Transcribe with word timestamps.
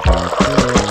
Thank 0.00 0.76
you. 0.76 0.81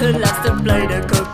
who 0.00 0.12
loves 0.12 0.46
to 0.46 0.56
play 0.62 0.86
the 0.86 1.06
cook. 1.06 1.29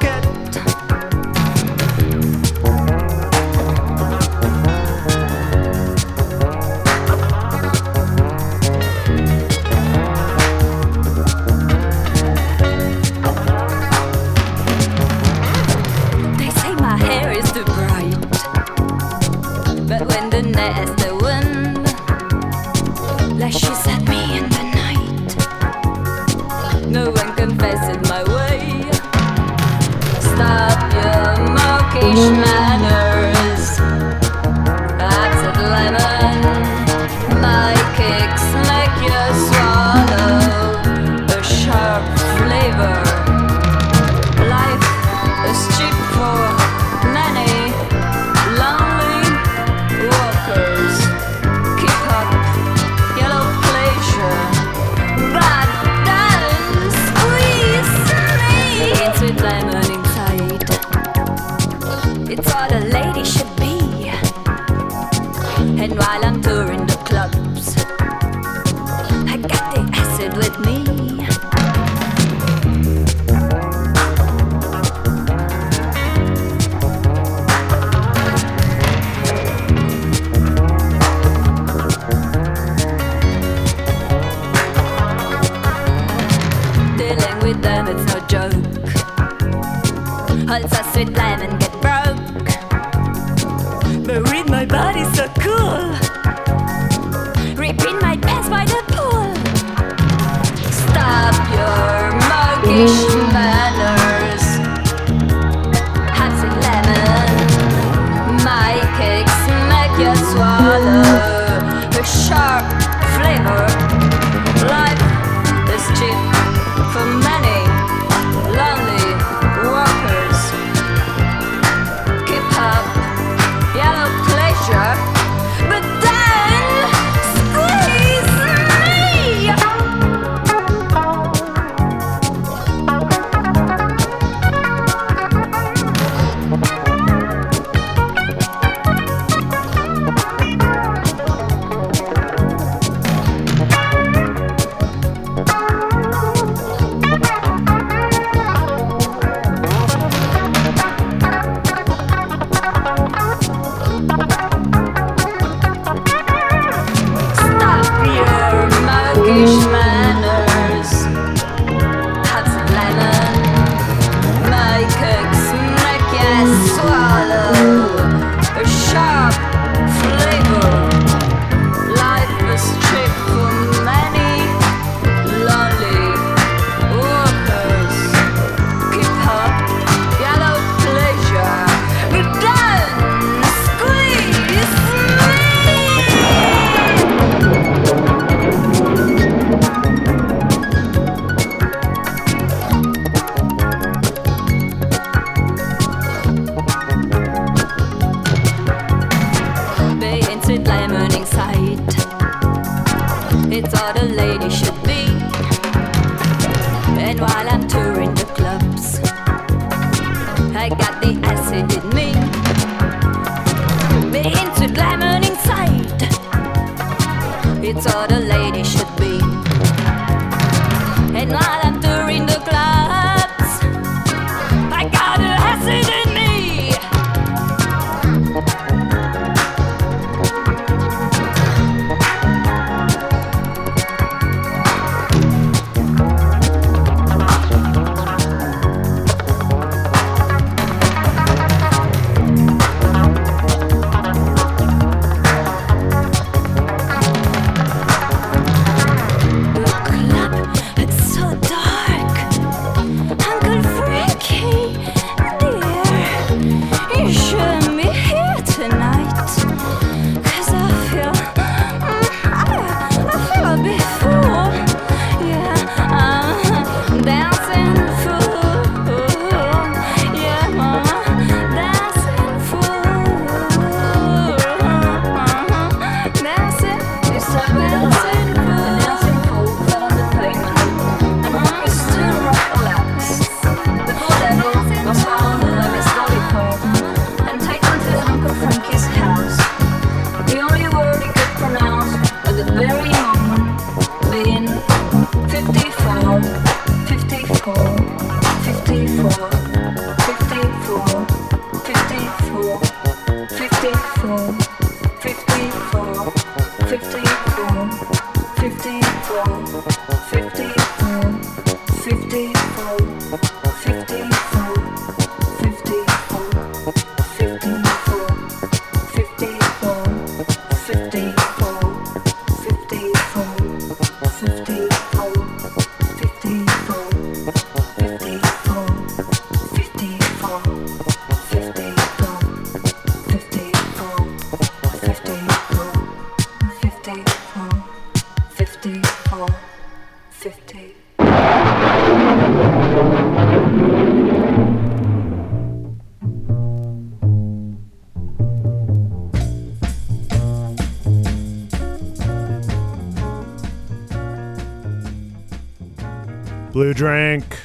Blue 356.53 356.73
Drink, 356.73 357.37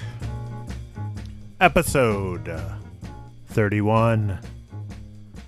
episode 1.59 2.47
uh, 2.47 2.75
31. 3.47 4.37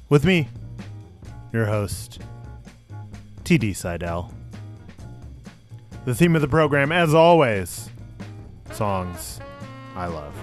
With 0.09 0.25
me, 0.25 0.49
your 1.51 1.67
host, 1.67 2.19
TD 3.43 3.75
Seidel. 3.75 4.33
The 6.05 6.15
theme 6.15 6.35
of 6.35 6.41
the 6.41 6.47
program, 6.47 6.91
as 6.91 7.13
always, 7.13 7.89
songs 8.71 9.39
I 9.95 10.07
love. 10.07 10.33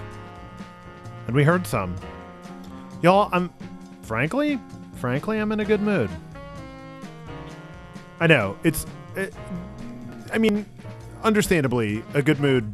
And 1.27 1.35
we 1.35 1.43
heard 1.43 1.67
some. 1.67 1.95
Y'all, 3.01 3.29
I'm, 3.31 3.51
frankly, 4.03 4.59
frankly, 4.95 5.37
I'm 5.37 5.51
in 5.51 5.59
a 5.59 5.65
good 5.65 5.81
mood. 5.81 6.09
I 8.19 8.27
know, 8.27 8.57
it's, 8.63 8.85
it, 9.15 9.33
I 10.31 10.37
mean, 10.37 10.65
understandably, 11.23 12.03
a 12.13 12.21
good 12.21 12.39
mood 12.39 12.73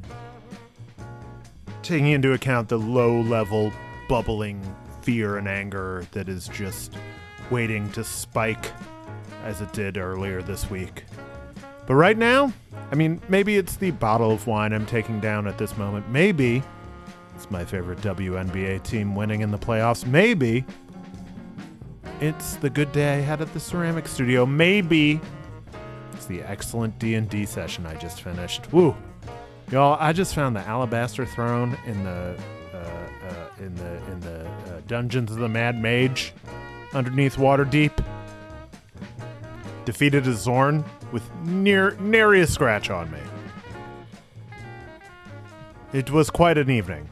taking 1.83 2.07
into 2.07 2.33
account 2.33 2.67
the 2.67 2.77
low 2.77 3.21
level 3.21 3.71
bubbling 4.09 4.61
fear 5.01 5.37
and 5.37 5.47
anger 5.47 6.05
that 6.11 6.27
is 6.27 6.49
just 6.49 6.93
waiting 7.49 7.89
to 7.93 8.03
spike 8.03 8.73
as 9.43 9.61
it 9.61 9.71
did 9.73 9.97
earlier 9.97 10.41
this 10.41 10.69
week. 10.69 11.05
But 11.85 11.95
right 11.95 12.17
now, 12.17 12.51
I 12.91 12.95
mean, 12.95 13.21
maybe 13.29 13.57
it's 13.57 13.77
the 13.77 13.91
bottle 13.91 14.31
of 14.31 14.45
wine 14.45 14.73
I'm 14.73 14.85
taking 14.85 15.19
down 15.19 15.47
at 15.47 15.57
this 15.57 15.77
moment. 15.77 16.09
Maybe 16.09 16.61
it's 17.35 17.49
my 17.49 17.63
favorite 17.63 17.99
WNBA 18.01 18.83
team 18.83 19.15
winning 19.15 19.41
in 19.41 19.51
the 19.51 19.57
playoffs. 19.57 20.05
Maybe 20.05 20.65
it's 22.19 22.55
the 22.55 22.69
good 22.69 22.91
day 22.91 23.17
I 23.17 23.21
had 23.21 23.41
at 23.41 23.53
the 23.53 23.59
ceramic 23.59 24.07
studio. 24.07 24.45
Maybe 24.45 25.21
it's 26.13 26.25
the 26.25 26.41
excellent 26.41 26.97
D&D 26.99 27.45
session 27.45 27.85
I 27.85 27.95
just 27.95 28.21
finished. 28.21 28.71
Woo. 28.73 28.95
Y'all, 29.71 29.97
I 29.99 30.13
just 30.13 30.33
found 30.33 30.55
the 30.55 30.61
alabaster 30.61 31.25
throne 31.25 31.77
in 31.85 32.03
the 32.03 32.39
uh, 32.73 32.77
uh, 32.77 33.49
in 33.59 33.75
the 33.75 34.11
in 34.11 34.19
the 34.21 34.47
uh, 34.47 34.81
dungeons 34.87 35.29
of 35.29 35.37
the 35.37 35.49
Mad 35.49 35.81
Mage 35.81 36.33
underneath 36.93 37.35
Waterdeep. 37.35 37.91
Defeated 39.87 40.27
a 40.27 40.31
xorn 40.31 40.83
with 41.13 41.23
near 41.43 41.91
nary 41.91 42.41
a 42.41 42.45
scratch 42.45 42.89
on 42.89 43.09
me. 43.09 43.21
It 45.93 46.11
was 46.11 46.29
quite 46.29 46.57
an 46.57 46.69
evening. 46.69 47.07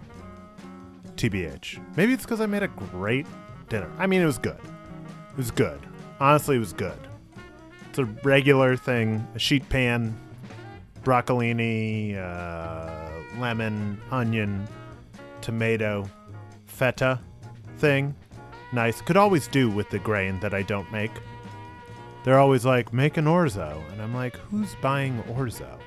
TBH. 1.15 1.79
Maybe 1.95 2.11
it's 2.11 2.23
because 2.23 2.41
I 2.41 2.47
made 2.47 2.63
a 2.63 2.67
great 2.67 3.27
dinner. 3.69 3.89
I 3.97 4.07
mean, 4.07 4.21
it 4.21 4.25
was 4.25 4.37
good. 4.37 4.59
It 4.59 5.37
was 5.37 5.51
good. 5.51 5.79
Honestly, 6.19 6.57
it 6.57 6.59
was 6.59 6.73
good. 6.73 6.99
It's 7.87 7.99
a 7.99 8.03
regular 8.03 8.75
thing. 8.75 9.25
A 9.35 9.39
sheet 9.39 9.69
pan, 9.69 10.13
broccolini, 11.01 12.17
uh, 12.17 13.39
lemon, 13.39 14.01
onion, 14.11 14.67
tomato, 15.39 16.09
feta 16.65 17.21
thing. 17.77 18.13
Nice. 18.73 18.99
Could 18.99 19.15
always 19.15 19.47
do 19.47 19.69
with 19.69 19.89
the 19.91 19.99
grain 19.99 20.41
that 20.41 20.53
I 20.53 20.61
don't 20.61 20.91
make. 20.91 21.11
They're 22.25 22.39
always 22.39 22.65
like, 22.65 22.91
make 22.91 23.17
an 23.17 23.25
orzo. 23.25 23.79
And 23.91 24.01
I'm 24.01 24.15
like, 24.15 24.35
who's 24.35 24.73
buying 24.81 25.21
orzo? 25.25 25.77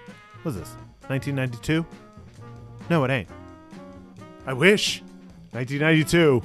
What's 0.43 0.57
this? 0.57 0.69
1992? 1.09 1.85
No, 2.89 3.03
it 3.03 3.11
ain't. 3.11 3.29
I 4.47 4.53
wish. 4.53 5.03
1992. 5.51 6.41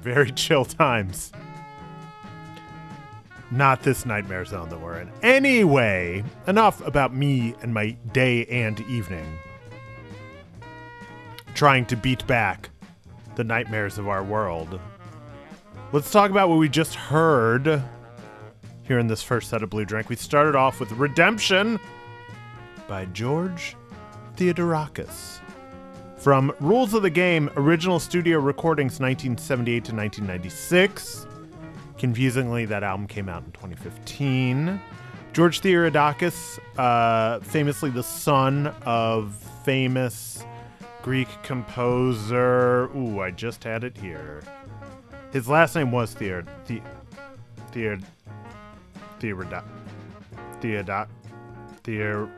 Very 0.00 0.32
chill 0.32 0.64
times. 0.64 1.30
Not 3.52 3.84
this 3.84 4.04
nightmare 4.04 4.44
zone 4.44 4.68
that 4.70 4.80
we're 4.80 4.98
in. 4.98 5.12
Anyway, 5.22 6.24
enough 6.48 6.84
about 6.84 7.14
me 7.14 7.54
and 7.62 7.72
my 7.72 7.90
day 8.12 8.44
and 8.46 8.80
evening. 8.80 9.38
Trying 11.54 11.86
to 11.86 11.96
beat 11.96 12.26
back 12.26 12.70
the 13.36 13.44
nightmares 13.44 13.98
of 13.98 14.08
our 14.08 14.24
world. 14.24 14.80
Let's 15.92 16.10
talk 16.10 16.32
about 16.32 16.48
what 16.48 16.58
we 16.58 16.68
just 16.68 16.96
heard 16.96 17.84
here 18.92 18.98
in 18.98 19.06
this 19.06 19.22
first 19.22 19.48
set 19.48 19.62
of 19.62 19.70
Blue 19.70 19.86
Drink. 19.86 20.10
We 20.10 20.16
started 20.16 20.54
off 20.54 20.78
with 20.78 20.92
Redemption 20.92 21.80
by 22.86 23.06
George 23.06 23.74
Theodorakis. 24.36 25.38
From 26.18 26.52
Rules 26.60 26.92
of 26.92 27.00
the 27.00 27.08
Game, 27.08 27.48
original 27.56 27.98
studio 27.98 28.38
recordings 28.38 29.00
1978 29.00 29.84
to 29.84 29.94
1996. 29.94 31.26
Confusingly, 31.96 32.66
that 32.66 32.82
album 32.82 33.06
came 33.06 33.30
out 33.30 33.42
in 33.46 33.52
2015. 33.52 34.78
George 35.32 35.62
Theodorakis, 35.62 36.58
uh, 36.76 37.40
famously 37.40 37.88
the 37.88 38.02
son 38.02 38.66
of 38.84 39.34
famous 39.64 40.44
Greek 41.00 41.28
composer. 41.42 42.90
Ooh, 42.94 43.20
I 43.20 43.30
just 43.30 43.64
had 43.64 43.84
it 43.84 43.96
here. 43.96 44.42
His 45.32 45.48
last 45.48 45.76
name 45.76 45.90
was 45.92 46.12
Theod. 46.12 46.46
The, 46.66 46.82
Theod. 47.70 48.04
Theodot. 49.22 49.64
Theodot. 50.60 51.06
Theor. 51.84 52.28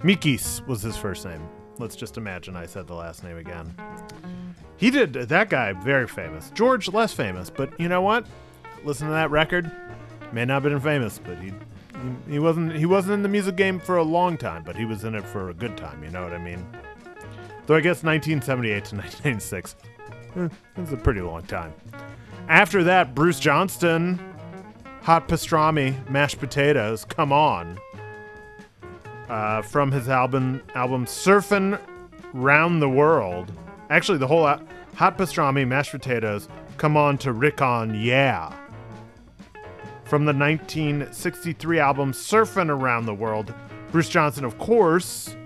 Mikis 0.00 0.66
was 0.66 0.82
his 0.82 0.96
first 0.96 1.24
name. 1.24 1.48
Let's 1.78 1.94
just 1.94 2.16
imagine 2.16 2.56
I 2.56 2.66
said 2.66 2.88
the 2.88 2.94
last 2.94 3.22
name 3.22 3.36
again. 3.36 3.72
He 4.76 4.90
did 4.90 5.12
that 5.12 5.50
guy 5.50 5.72
very 5.72 6.08
famous. 6.08 6.50
George 6.50 6.88
less 6.88 7.12
famous, 7.12 7.48
but 7.48 7.78
you 7.78 7.88
know 7.88 8.02
what? 8.02 8.26
Listen 8.84 9.06
to 9.06 9.12
that 9.12 9.30
record. 9.30 9.70
May 10.32 10.44
not 10.44 10.54
have 10.54 10.62
been 10.64 10.80
famous, 10.80 11.20
but 11.22 11.38
he, 11.38 11.50
he 12.28 12.32
he 12.32 12.38
wasn't 12.38 12.74
he 12.74 12.86
wasn't 12.86 13.14
in 13.14 13.22
the 13.22 13.28
music 13.28 13.56
game 13.56 13.78
for 13.78 13.96
a 13.98 14.02
long 14.02 14.36
time, 14.36 14.64
but 14.64 14.74
he 14.74 14.84
was 14.84 15.04
in 15.04 15.14
it 15.14 15.24
for 15.24 15.50
a 15.50 15.54
good 15.54 15.76
time. 15.76 16.02
You 16.02 16.10
know 16.10 16.24
what 16.24 16.32
I 16.32 16.38
mean? 16.38 16.66
Though 17.66 17.76
I 17.76 17.80
guess 17.80 18.02
1978 18.02 18.84
to 18.86 18.96
1996, 18.96 19.76
eh, 20.36 20.48
that's 20.74 20.92
a 20.92 20.96
pretty 20.96 21.20
long 21.20 21.42
time. 21.42 21.72
After 22.48 22.82
that, 22.84 23.14
Bruce 23.14 23.38
Johnston, 23.38 24.18
hot 25.02 25.28
pastrami, 25.28 26.08
mashed 26.08 26.38
potatoes. 26.38 27.04
Come 27.04 27.32
on. 27.32 27.78
Uh, 29.28 29.62
from 29.62 29.92
his 29.92 30.08
album 30.08 30.60
album 30.74 31.06
Surfin' 31.06 31.80
Round 32.32 32.82
the 32.82 32.88
World. 32.88 33.52
Actually, 33.88 34.18
the 34.18 34.26
whole 34.26 34.46
al- 34.46 34.62
hot 34.94 35.16
pastrami, 35.16 35.66
mashed 35.66 35.92
potatoes. 35.92 36.48
Come 36.76 36.96
on 36.96 37.18
to 37.18 37.32
Rickon, 37.32 37.94
yeah. 37.94 38.52
From 40.04 40.24
the 40.24 40.32
1963 40.32 41.78
album 41.78 42.12
Surfing 42.12 42.68
Around 42.68 43.06
the 43.06 43.14
World, 43.14 43.54
Bruce 43.92 44.08
Johnston, 44.08 44.44
of 44.44 44.58
course, 44.58 45.36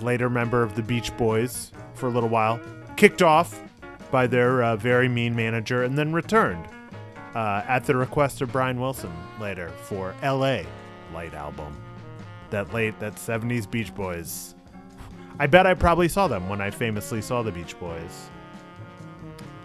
later 0.00 0.30
member 0.30 0.62
of 0.62 0.74
the 0.74 0.82
Beach 0.82 1.14
Boys 1.18 1.72
for 1.94 2.06
a 2.06 2.10
little 2.10 2.28
while, 2.30 2.58
kicked 2.96 3.22
off 3.22 3.60
by 4.10 4.26
their 4.26 4.62
uh, 4.62 4.76
very 4.76 5.08
mean 5.08 5.36
manager 5.36 5.82
and 5.82 5.98
then 5.98 6.12
returned 6.12 6.66
uh, 7.34 7.62
at 7.66 7.84
the 7.84 7.96
request 7.96 8.40
of 8.42 8.52
Brian 8.52 8.80
Wilson 8.80 9.12
later 9.40 9.70
for 9.84 10.14
L.A. 10.22 10.66
Light 11.12 11.34
album. 11.34 11.76
That 12.50 12.72
late, 12.74 12.98
that 13.00 13.14
70s 13.14 13.70
Beach 13.70 13.94
Boys. 13.94 14.54
I 15.38 15.46
bet 15.46 15.66
I 15.66 15.74
probably 15.74 16.08
saw 16.08 16.28
them 16.28 16.48
when 16.48 16.60
I 16.60 16.70
famously 16.70 17.22
saw 17.22 17.42
the 17.42 17.52
Beach 17.52 17.78
Boys. 17.78 18.28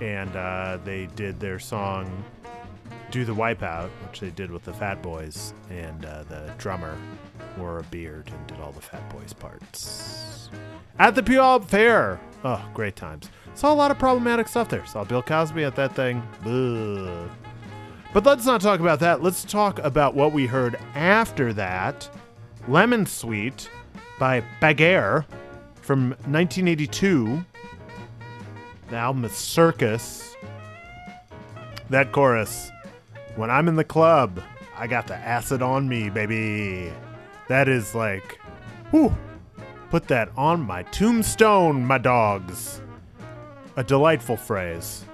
And 0.01 0.35
uh, 0.35 0.77
they 0.83 1.07
did 1.15 1.39
their 1.39 1.59
song 1.59 2.23
Do 3.11 3.25
the 3.25 3.33
Wipeout, 3.33 3.89
which 4.07 4.19
they 4.19 4.29
did 4.29 4.51
with 4.51 4.63
the 4.63 4.73
Fat 4.73 5.01
Boys, 5.01 5.53
and 5.69 6.05
uh, 6.05 6.23
the 6.23 6.53
drummer 6.57 6.97
wore 7.57 7.79
a 7.79 7.83
beard 7.83 8.29
and 8.33 8.47
did 8.47 8.59
all 8.59 8.71
the 8.71 8.81
Fat 8.81 9.09
Boys 9.09 9.33
parts. 9.33 10.49
At 10.99 11.15
the 11.15 11.21
Puyallup 11.21 11.65
Fair. 11.65 12.19
Oh, 12.43 12.63
great 12.73 12.95
times. 12.95 13.29
Saw 13.55 13.73
a 13.73 13.75
lot 13.75 13.91
of 13.91 13.99
problematic 13.99 14.47
stuff 14.47 14.69
there. 14.69 14.85
Saw 14.85 15.03
Bill 15.03 15.23
Cosby 15.23 15.63
at 15.63 15.75
that 15.75 15.95
thing. 15.95 16.21
Ugh. 16.45 17.29
But 18.17 18.25
let's 18.25 18.47
not 18.47 18.61
talk 18.61 18.79
about 18.79 18.99
that. 19.01 19.21
Let's 19.21 19.43
talk 19.43 19.77
about 19.77 20.15
what 20.15 20.33
we 20.33 20.47
heard 20.47 20.79
after 20.95 21.53
that. 21.53 22.09
Lemon 22.67 23.05
Sweet 23.05 23.69
by 24.17 24.43
Baguerre 24.59 25.23
from 25.81 26.09
1982. 26.25 27.45
The 28.89 28.95
album 28.95 29.23
is 29.23 29.33
Circus. 29.33 30.35
That 31.91 32.11
chorus. 32.11 32.71
When 33.35 33.51
I'm 33.51 33.67
in 33.67 33.75
the 33.75 33.83
club, 33.83 34.41
I 34.75 34.87
got 34.87 35.05
the 35.05 35.15
acid 35.15 35.61
on 35.61 35.87
me, 35.87 36.09
baby. 36.09 36.91
That 37.49 37.69
is 37.69 37.93
like, 37.93 38.39
whew, 38.89 39.15
put 39.91 40.07
that 40.07 40.31
on 40.35 40.61
my 40.61 40.81
tombstone, 40.81 41.85
my 41.85 41.99
dogs. 41.99 42.81
A 43.75 43.83
delightful 43.83 44.37
phrase. 44.37 45.05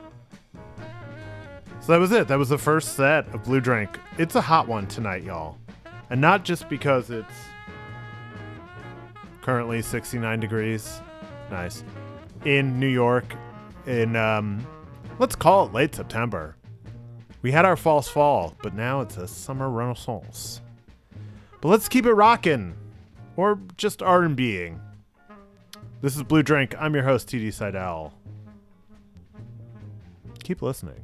So 1.84 1.92
that 1.92 2.00
was 2.00 2.14
it. 2.14 2.30
That 2.30 2.40
was 2.40 2.48
the 2.48 2.58
first 2.58 2.96
set 2.96 3.28
of 3.34 3.44
Blue 3.44 3.60
Drink. 3.60 4.00
It's 4.18 4.36
a 4.36 4.42
hot 4.42 4.70
one 4.70 4.88
tonight, 4.88 5.24
y'all. 5.24 5.58
And 6.10 6.22
not 6.22 6.46
just 6.46 6.70
because 6.70 7.10
it's 7.10 7.34
currently 9.42 9.82
69 9.82 10.40
degrees. 10.40 11.02
Nice. 11.52 11.84
In 12.46 12.80
New 12.80 12.88
York, 12.88 13.36
in, 13.86 14.16
um, 14.16 14.66
let's 15.20 15.36
call 15.36 15.66
it 15.66 15.74
late 15.74 15.94
September. 15.94 16.56
We 17.42 17.52
had 17.52 17.66
our 17.66 17.76
false 17.76 18.08
fall, 18.08 18.56
but 18.62 18.74
now 18.74 19.02
it's 19.02 19.18
a 19.18 19.28
summer 19.28 19.70
renaissance. 19.70 20.62
But 21.60 21.68
let's 21.68 21.90
keep 21.90 22.06
it 22.06 22.14
rocking, 22.14 22.78
or 23.36 23.60
just 23.76 24.02
R&Bing. 24.02 24.80
This 26.00 26.16
is 26.16 26.24
Blue 26.24 26.44
Drink. 26.44 26.76
I'm 26.80 26.94
your 26.94 27.04
host, 27.04 27.28
TD 27.28 27.52
Seidel. 27.52 28.14
Keep 30.44 30.62
listening. 30.62 31.04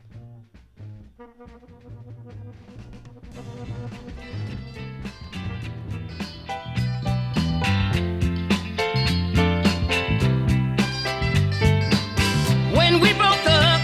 When 12.90 13.02
we 13.02 13.14
broke 13.14 13.46
up, 13.46 13.82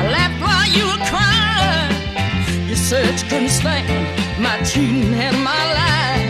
I 0.00 0.08
laughed 0.08 0.40
while 0.40 0.66
you 0.76 0.84
were 0.88 1.04
crying. 1.12 2.66
You 2.66 2.74
said 2.74 3.20
you 3.20 3.28
couldn't 3.28 3.50
stand 3.50 3.86
my 4.40 4.56
cheating 4.62 5.12
and 5.12 5.36
my 5.44 5.62
lie. 5.78 6.24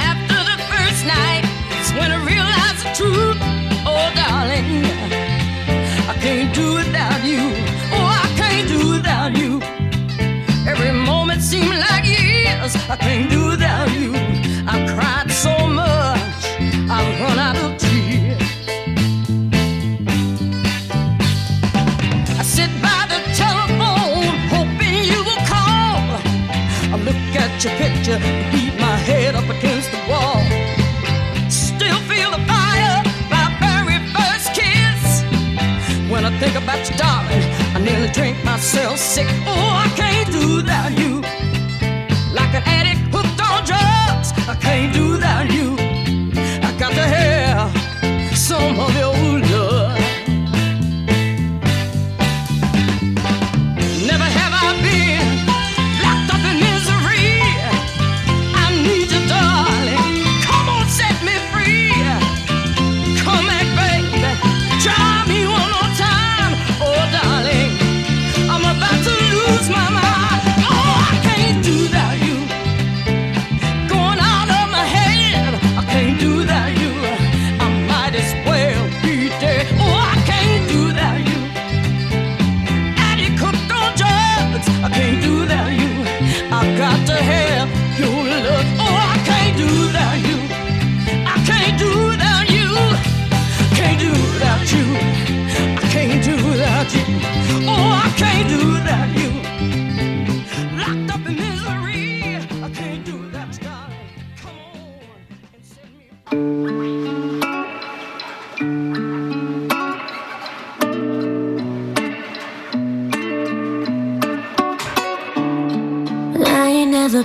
After 0.00 0.38
the 0.50 0.56
first 0.72 1.04
night, 1.04 1.44
it's 1.78 1.92
when 1.92 2.10
I 2.10 2.18
realized 2.24 2.80
the 2.86 2.92
truth. 2.96 3.36
Oh, 3.84 4.08
darling, 4.16 4.86
I 6.08 6.14
can't 6.24 6.54
do 6.54 6.76
without 6.76 7.22
you. 7.22 7.52
Oh, 7.92 8.08
I 8.24 8.28
can't 8.40 8.66
do 8.66 8.92
without 8.92 9.36
you. 9.36 9.60
Every 10.66 10.92
moment 10.92 11.42
seemed 11.42 11.80
like 11.86 12.06
years. 12.06 12.76
I 12.88 12.96
can't 12.96 13.28
do 13.28 13.48
without 13.48 13.92
you. 13.92 14.23
Beat 28.52 28.74
my 28.80 28.96
head 29.08 29.34
up 29.34 29.48
against 29.48 29.90
the 29.90 30.00
wall. 30.10 30.42
Still 31.50 31.98
feel 32.10 32.30
the 32.30 32.42
fire, 32.46 33.02
my 33.30 33.46
very 33.58 33.98
first 34.14 34.54
kiss. 34.54 35.22
When 36.10 36.24
I 36.24 36.32
think 36.38 36.54
about 36.56 36.88
you, 36.88 36.96
darling, 36.96 37.42
I 37.74 37.78
nearly 37.80 38.08
drink 38.08 38.42
myself 38.44 38.98
sick. 38.98 39.26
Oh, 39.46 39.84
I 39.84 39.88
can't 39.96 40.30
do 40.30 40.56
without 40.56 40.92
you. 40.98 41.22
Like 42.32 42.52
an 42.54 42.62
addict 42.66 43.02
hooked 43.14 43.40
on 43.40 43.64
drugs, 43.64 44.28
I 44.48 44.56
can't 44.60 44.92
do 44.92 45.12
without 45.12 45.50
you. 45.50 45.76
I 46.68 46.70
got 46.78 46.92
to 46.92 47.06
have 47.18 47.70
some 48.36 48.78
of 48.78 48.96
your 48.96 49.14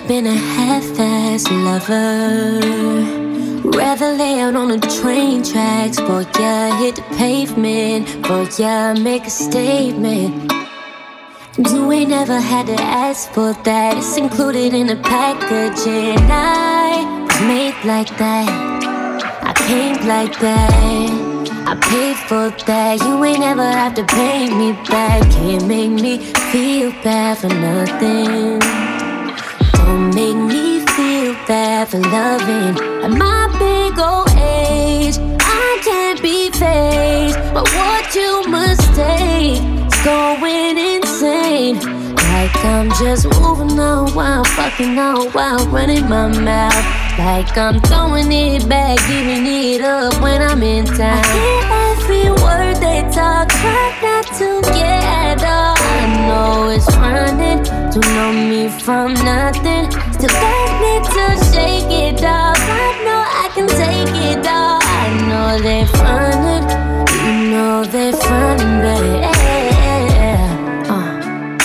been 0.09 0.25
a 0.25 0.33
half-ass 0.33 1.47
lover. 1.51 2.59
Rather 3.77 4.11
lay 4.13 4.39
out 4.39 4.55
on 4.55 4.69
the 4.69 4.79
train 4.99 5.43
tracks, 5.43 5.99
boy, 5.99 6.25
yeah, 6.39 6.75
hit 6.79 6.95
the 6.95 7.03
pavement, 7.15 8.07
boy, 8.23 8.47
yeah, 8.57 8.91
make 8.93 9.25
a 9.27 9.29
statement. 9.29 10.51
You 11.59 11.91
ain't 11.91 12.09
never 12.09 12.39
had 12.39 12.65
to 12.65 12.81
ask 12.81 13.29
for 13.33 13.53
that, 13.53 13.97
it's 13.97 14.17
included 14.17 14.73
in 14.73 14.87
the 14.87 14.95
packaging. 14.95 16.17
I 16.31 17.27
was 17.27 17.41
made 17.41 17.77
like 17.85 18.09
that. 18.17 18.49
I 19.43 19.53
came 19.67 20.07
like 20.07 20.39
that. 20.39 21.69
I 21.71 21.75
paid 21.75 22.17
for 22.27 22.49
that. 22.65 22.99
You 23.01 23.23
ain't 23.25 23.43
ever 23.43 23.63
have 23.63 23.93
to 23.93 24.05
pay 24.05 24.49
me 24.49 24.71
back. 24.89 25.21
Can't 25.33 25.67
make 25.67 25.91
me 25.91 26.17
feel 26.51 26.89
bad 27.03 27.37
for 27.37 27.49
nothing. 27.49 28.88
For 31.89 31.99
loving. 31.99 32.77
At 33.03 33.09
my 33.09 33.47
big 33.57 33.97
old 33.97 34.29
age, 34.37 35.17
I 35.41 35.81
can't 35.83 36.21
be 36.21 36.51
faced. 36.51 37.39
But 37.51 37.67
what 37.73 38.13
you 38.13 38.47
mistake 38.47 39.57
is 39.87 40.05
going 40.05 40.77
insane. 40.77 41.79
Like 42.29 42.55
I'm 42.63 42.89
just 42.91 43.25
moving 43.25 43.79
on 43.79 44.13
while 44.13 44.43
fucking 44.43 44.99
on 44.99 45.31
while 45.31 45.65
running 45.69 46.07
my 46.07 46.27
mouth. 46.27 46.85
Like 47.17 47.57
I'm 47.57 47.81
throwing 47.81 48.31
it 48.31 48.69
back, 48.69 48.99
giving 49.07 49.47
it 49.47 49.81
up 49.81 50.13
when 50.21 50.43
I'm 50.43 50.61
in 50.61 50.85
town. 50.85 51.23
I 51.25 51.37
hear 51.41 51.63
every 51.89 52.29
word 52.43 52.75
they 52.75 53.01
talk, 53.11 53.49
try 53.49 53.97
not 54.03 54.25
to 54.37 54.61
get 54.73 55.41
up. 55.41 55.77
I 55.81 56.27
know 56.27 56.69
it's 56.69 56.87
running 56.97 57.63
to 57.91 57.99
know 58.13 58.31
me 58.31 58.69
from 58.69 59.15
nothing. 59.15 60.08
Still 60.19 60.31
got 60.31 60.81
me 60.81 60.99
to 61.15 61.25
shake 61.45 61.91
it 62.03 62.21
off. 62.25 62.57
I 62.59 62.91
know 63.05 63.23
I 63.23 63.49
can 63.55 63.67
take 63.69 64.13
it 64.31 64.45
off. 64.45 64.83
I 64.83 65.07
know 65.29 65.57
they 65.63 65.85
frontin', 65.95 66.67
you 67.23 67.51
know 67.51 67.85
they 67.85 68.11
frontin', 68.11 68.81
baby. 68.83 69.23
Uh. 70.89 71.57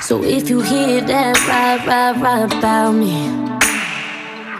So 0.00 0.24
if 0.24 0.48
you 0.48 0.62
hear 0.62 1.02
that 1.02 1.36
right, 1.46 1.86
right, 1.86 2.16
right 2.16 2.50
about 2.50 2.92
me, 2.92 3.28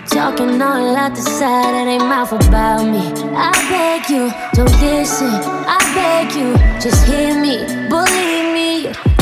talking 0.05 0.61
all 0.61 0.95
out 0.95 1.15
the 1.15 1.23
side 1.23 1.81
of 1.81 1.87
their 1.87 2.01
mouth 2.01 2.33
about 2.33 2.85
me, 2.85 3.09
I 3.35 3.53
beg 3.71 4.11
you, 4.11 4.31
don't 4.53 4.81
listen. 4.83 5.33
I 5.67 5.79
beg 5.97 6.37
you, 6.37 6.53
just 6.79 7.07
hear 7.07 7.41
me, 7.41 7.65
believe 7.89 8.38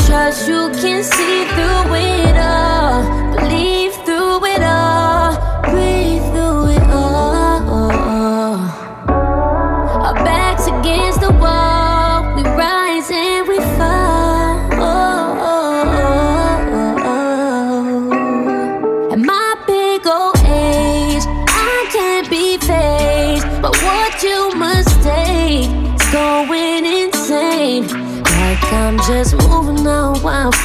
Trust 0.07 0.47
you 0.47 0.69
can 0.69 1.03
see 1.03 1.43
through 1.51 1.95
it 1.95 2.37
all, 2.37 3.03
believe 3.35 3.86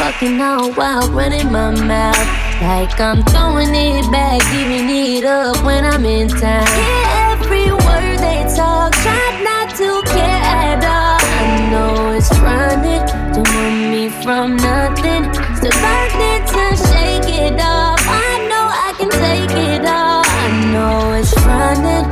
fucking 0.03 0.41
on 0.41 0.75
while 0.75 1.09
running 1.13 1.53
my 1.53 1.71
mouth. 1.71 2.29
Like 2.61 2.99
I'm 2.99 3.23
throwing 3.31 3.73
it 3.73 4.11
back, 4.11 4.41
giving 4.51 4.89
it 4.91 5.25
up 5.25 5.65
when 5.65 5.85
I'm 5.85 6.05
in 6.05 6.29
town. 6.29 6.67
Yeah, 6.67 7.31
every 7.31 7.71
word 7.71 8.19
they 8.19 8.43
talk, 8.57 8.91
try 9.05 9.29
not 9.49 9.69
to 9.79 9.91
care 10.11 10.43
at 10.63 10.83
all. 10.99 11.21
I 11.39 11.71
know 11.71 12.11
it's 12.17 12.33
running 12.41 13.05
to 13.35 13.41
know 13.53 13.71
me 13.93 14.09
from 14.25 14.57
nothing. 14.57 15.23
Still 15.59 15.79
learning 15.87 16.43
to 16.53 16.65
shake 16.89 17.31
it 17.47 17.61
off. 17.61 18.03
I 18.03 18.31
know 18.51 18.65
I 18.87 18.91
can 18.99 19.11
take 19.25 19.55
it 19.71 19.85
off. 19.87 20.27
I 20.27 20.49
know 20.73 21.13
it's 21.21 21.33
running. 21.47 22.07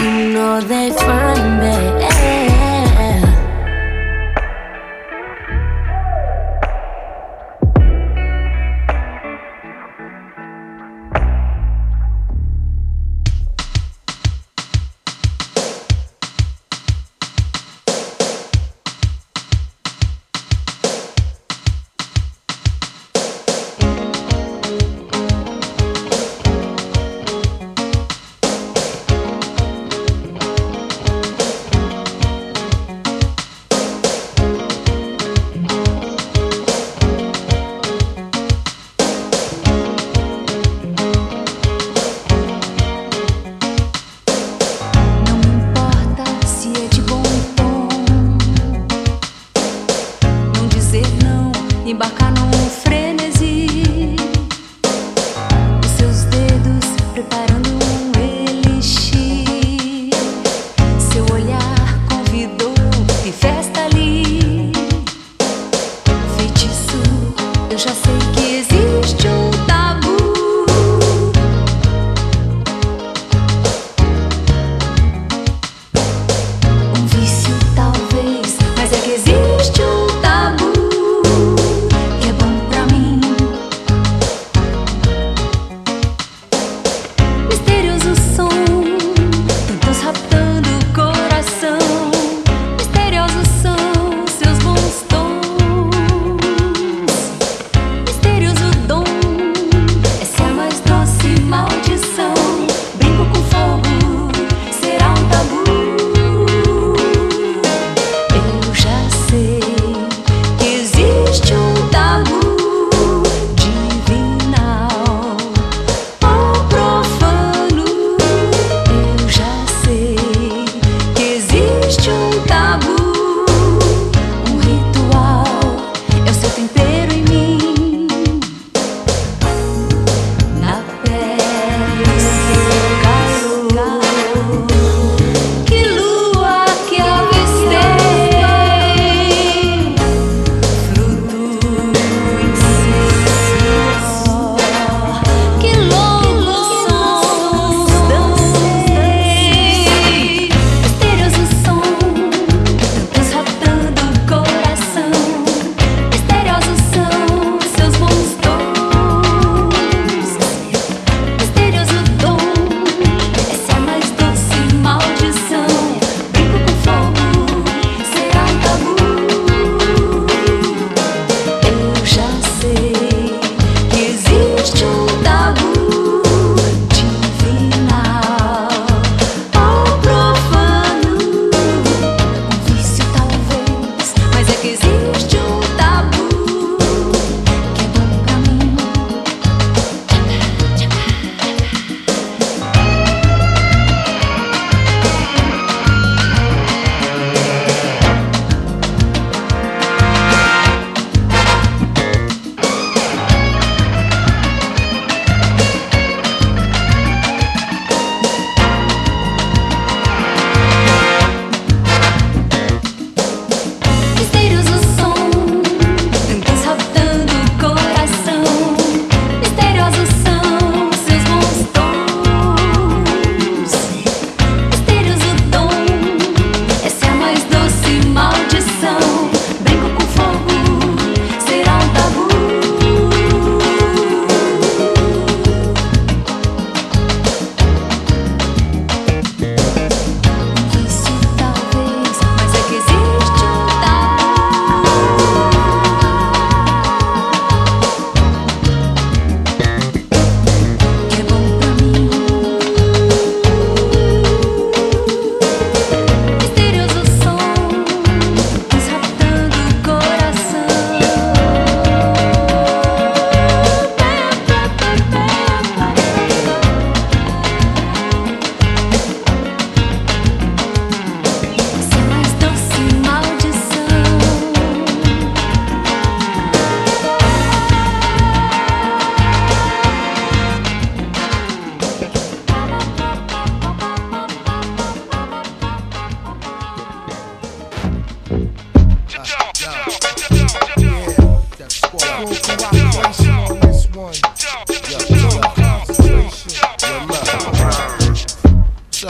You 0.00 0.32
know 0.32 0.60
they 0.62 0.88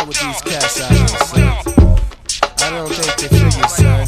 with 0.07 0.21
these 0.21 0.41
cats 0.43 0.81
out 0.81 0.91
here, 0.93 1.09
son. 1.09 1.97
I 2.59 2.71
don't 2.71 2.89
think 2.89 3.17
they 3.17 3.29
feel 3.29 3.47
you, 3.47 3.69
son. 3.69 4.07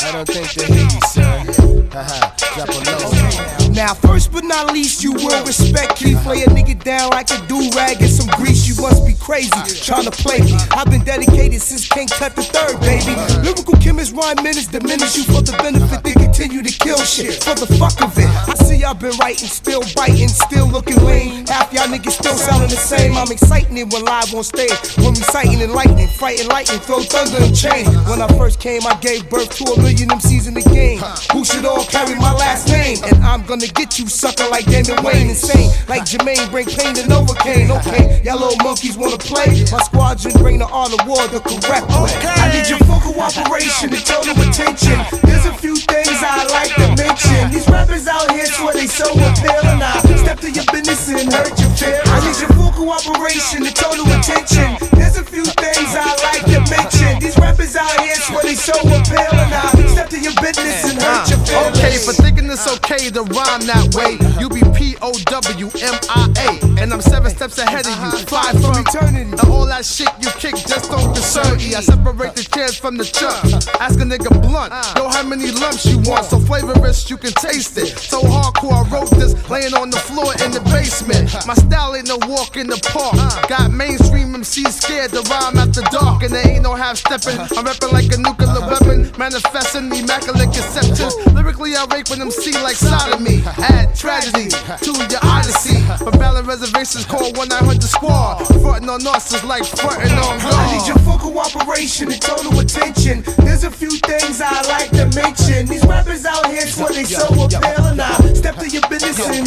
I 0.00 0.12
don't 0.12 0.26
think 0.26 0.52
they 0.54 0.66
hear 0.66 0.84
you, 0.84 1.00
son. 1.06 1.90
Haha, 1.92 2.34
drop 2.54 2.68
a 2.68 3.68
low. 3.68 3.72
Now, 3.72 3.94
first 3.94 4.32
not 4.56 4.72
least, 4.72 5.04
you 5.04 5.12
will 5.12 5.44
respect 5.44 5.96
Keith. 5.96 6.24
Lay 6.24 6.42
a 6.42 6.46
nigga 6.48 6.72
down 6.82 7.10
like 7.10 7.30
a 7.30 7.38
do 7.46 7.68
rag 7.76 8.00
and 8.00 8.10
some 8.10 8.28
grease. 8.40 8.64
You 8.64 8.80
must 8.80 9.04
be 9.06 9.12
crazy 9.20 9.50
trying 9.84 10.04
to 10.04 10.10
play 10.10 10.40
me. 10.40 10.56
I've 10.72 10.88
been 10.90 11.04
dedicated 11.04 11.60
since 11.60 11.86
King 11.86 12.08
Tut 12.08 12.34
the 12.34 12.42
third, 12.42 12.80
baby. 12.80 13.12
Lyrical 13.44 13.76
chemist 13.84 14.16
rhyme 14.16 14.40
minutes 14.42 14.68
diminish 14.68 15.16
you 15.16 15.24
for 15.24 15.42
the 15.42 15.52
benefit. 15.60 16.02
They 16.02 16.14
continue 16.14 16.62
to 16.62 16.72
kill 16.72 16.96
shit 17.04 17.44
for 17.44 17.54
the 17.54 17.68
fuck 17.76 18.00
of 18.00 18.16
it. 18.16 18.30
I 18.48 18.54
see 18.64 18.76
y'all 18.80 18.94
been 18.94 19.12
writing, 19.20 19.48
still 19.48 19.82
biting, 19.94 20.28
still 20.28 20.68
looking 20.68 21.04
lame. 21.04 21.44
Half 21.46 21.72
y'all 21.74 21.92
niggas 21.92 22.16
still 22.16 22.36
sounding 22.36 22.70
the 22.70 22.80
same. 22.80 23.12
I'm 23.16 23.30
exciting 23.30 23.76
it 23.76 23.92
when 23.92 24.04
live 24.04 24.32
on 24.32 24.44
stage. 24.44 24.72
When 25.04 25.12
reciting 25.12 25.60
and 25.60 25.72
lightning, 25.72 26.08
fighting 26.16 26.48
lightning, 26.48 26.80
throw 26.80 27.00
thunder 27.04 27.44
and 27.44 27.54
chains. 27.54 27.88
When 28.08 28.22
I 28.22 28.28
first 28.40 28.60
came, 28.60 28.86
I 28.86 28.96
gave 29.04 29.28
birth 29.28 29.52
to 29.60 29.64
a 29.72 29.76
million 29.76 30.08
MCs 30.08 30.48
in 30.48 30.54
the 30.54 30.64
game. 30.72 31.00
Who 31.36 31.44
should 31.44 31.66
all 31.66 31.84
carry 31.84 32.16
my 32.16 32.32
last 32.32 32.68
name? 32.68 33.04
And 33.04 33.22
I'm 33.22 33.44
gonna 33.44 33.68
get 33.68 33.98
you, 33.98 34.08
sucker, 34.08 34.45
like 34.50 34.66
Damon 34.66 35.02
Wayans. 35.04 35.36
Insane, 35.36 35.70
like 35.88 36.02
Jermaine, 36.02 36.50
bring 36.50 36.66
to 36.66 37.02
Novocaine. 37.08 37.70
Okay, 37.80 38.22
y'all 38.22 38.38
little 38.38 38.56
monkeys 38.64 38.96
wanna 38.96 39.18
play? 39.18 39.64
My 39.72 39.82
squadron 39.82 40.32
bring 40.38 40.58
the 40.58 40.66
art 40.66 40.92
of 40.92 41.06
war 41.06 41.26
the 41.28 41.40
correct 41.40 41.88
way. 41.88 42.12
I 42.24 42.52
need 42.52 42.68
your 42.68 42.78
full 42.86 43.00
cooperation 43.00 43.92
and 43.92 44.04
total 44.04 44.36
attention. 44.42 44.96
There's 45.24 45.46
a 45.46 45.54
few 45.54 45.76
things 45.76 46.18
I 46.22 46.46
like 46.50 46.74
to 46.76 46.86
mention. 46.96 47.50
These 47.50 47.68
rappers 47.68 48.06
out 48.06 48.30
here 48.32 48.46
swear 48.46 48.74
they 48.74 48.86
so 48.86 49.10
appealing. 49.10 49.82
I 49.82 50.00
step 50.16 50.40
to 50.40 50.50
your 50.50 50.64
business 50.72 51.08
and 51.08 51.32
hurt 51.32 51.54
your 51.58 51.70
feelings. 51.76 52.08
I 52.08 52.16
need 52.24 52.38
your 52.40 52.52
full 52.56 52.72
cooperation 52.72 53.66
and 53.66 53.74
total 53.76 54.06
attention. 54.14 54.78
There's 54.96 55.16
a 55.18 55.24
few 55.24 55.44
things 55.44 55.90
I 55.94 56.14
like 56.22 56.44
to 56.52 56.60
mention. 56.70 57.18
These 57.20 57.38
rappers 57.38 57.76
out 57.76 58.00
here 58.00 58.16
swear 58.16 58.42
they 58.42 58.54
so 58.54 58.74
appealing. 58.78 59.50
I 59.52 59.70
step 59.90 60.08
to 60.10 60.18
your 60.18 60.34
business 60.40 60.84
and 60.90 61.00
hurt 61.02 61.28
your 61.30 61.40
feelings. 61.44 61.78
Okay, 61.78 61.96
for 61.98 62.12
thinking 62.12 62.46
it's 62.50 62.66
okay 62.78 63.10
to 63.10 63.22
rhyme 63.22 63.64
that 63.66 63.94
way, 63.94 64.16
you 64.40 64.48
be 64.48 64.62
P 64.76 64.96
O 65.02 65.12
W 65.12 65.66
M 65.80 65.94
I 66.08 66.28
A, 66.46 66.80
and 66.82 66.92
I'm 66.92 67.00
seven 67.00 67.30
steps 67.30 67.58
ahead 67.58 67.86
of 67.86 67.92
you, 67.92 68.10
uh-huh. 68.10 68.26
fly 68.26 68.52
from 68.52 68.76
eternity. 68.78 69.30
And 69.30 69.40
all 69.50 69.66
that 69.66 69.84
shit 69.84 70.08
you 70.20 70.30
kick 70.38 70.56
just 70.56 70.90
don't 70.90 71.12
concern 71.14 71.56
me. 71.58 71.74
I 71.74 71.80
separate 71.80 72.34
the 72.34 72.42
chairs 72.42 72.76
from 72.76 72.96
the 72.96 73.04
chumps. 73.04 73.52
Uh-huh. 73.52 73.84
Ask 73.84 74.00
a 74.00 74.04
nigga 74.04 74.30
blunt, 74.42 74.72
uh-huh. 74.72 74.98
know 74.98 75.08
how 75.08 75.22
many 75.22 75.50
lumps 75.50 75.86
you 75.86 75.98
want, 76.00 76.26
so 76.26 76.38
flavorous 76.38 77.08
you 77.10 77.16
can 77.16 77.32
taste 77.32 77.78
it. 77.78 77.88
So 77.98 78.20
hardcore, 78.22 78.86
I 78.86 78.90
wrote 78.90 79.10
this 79.10 79.34
laying 79.50 79.74
on 79.74 79.90
the 79.90 79.98
floor 79.98 80.32
in 80.44 80.50
the 80.52 80.60
basement. 80.72 81.34
My 81.46 81.54
style 81.54 81.94
ain't 81.96 82.08
no 82.08 82.18
walk 82.28 82.56
in 82.56 82.66
the 82.66 82.80
park. 82.92 83.16
Got 83.48 83.72
mainstream 83.72 84.34
MCs 84.34 84.82
scared 84.82 85.10
to 85.12 85.22
rhyme 85.30 85.56
after 85.58 85.82
dark, 85.90 86.22
and 86.22 86.32
there 86.32 86.46
ain't 86.46 86.62
no 86.62 86.74
half 86.74 86.96
stepping. 86.98 87.38
I'm 87.56 87.64
rapping 87.64 87.92
like 87.92 88.12
a 88.12 88.18
nuclear 88.18 88.60
weapon, 88.60 89.12
manifesting 89.18 89.92
immaculate 89.94 90.52
conceptions. 90.52 91.14
Lyrically, 91.32 91.74
I 91.74 91.84
rape 91.92 92.10
an 92.10 92.22
MC 92.22 92.52
like 92.62 92.76
sodomy. 92.76 93.42
Add 93.58 93.94
tragedy 94.20 94.48
to 94.48 94.92
your 95.10 95.20
odyssey. 95.22 95.84
But 96.04 96.18
ballot 96.18 96.46
reservations 96.46 97.04
call 97.04 97.32
1 97.32 97.48
900 97.48 97.82
squad. 97.82 98.44
Frontin' 98.62 98.88
on 98.88 99.06
us 99.06 99.32
is 99.32 99.44
like 99.44 99.64
frontin' 99.64 100.12
on 100.12 100.38
God. 100.38 100.54
I 100.54 100.76
need 100.76 100.86
your 100.86 100.98
full 100.98 101.18
cooperation 101.18 102.10
and 102.10 102.20
total 102.20 102.58
attention. 102.60 103.24
There's 103.44 103.64
a 103.64 103.70
few 103.70 103.90
things 103.90 104.40
I 104.40 104.62
like 104.68 104.90
to 104.92 105.06
mention. 105.14 105.66
These 105.66 105.84
rappers 105.84 106.24
out 106.24 106.46
here 106.46 106.66
swear 106.66 106.92
they 106.92 107.04
so 107.04 107.26
appealing. 107.26 108.00
I 108.00 108.32
step 108.34 108.56
to 108.56 108.68
your 108.68 108.86
business 108.88 109.18
and 109.20 109.46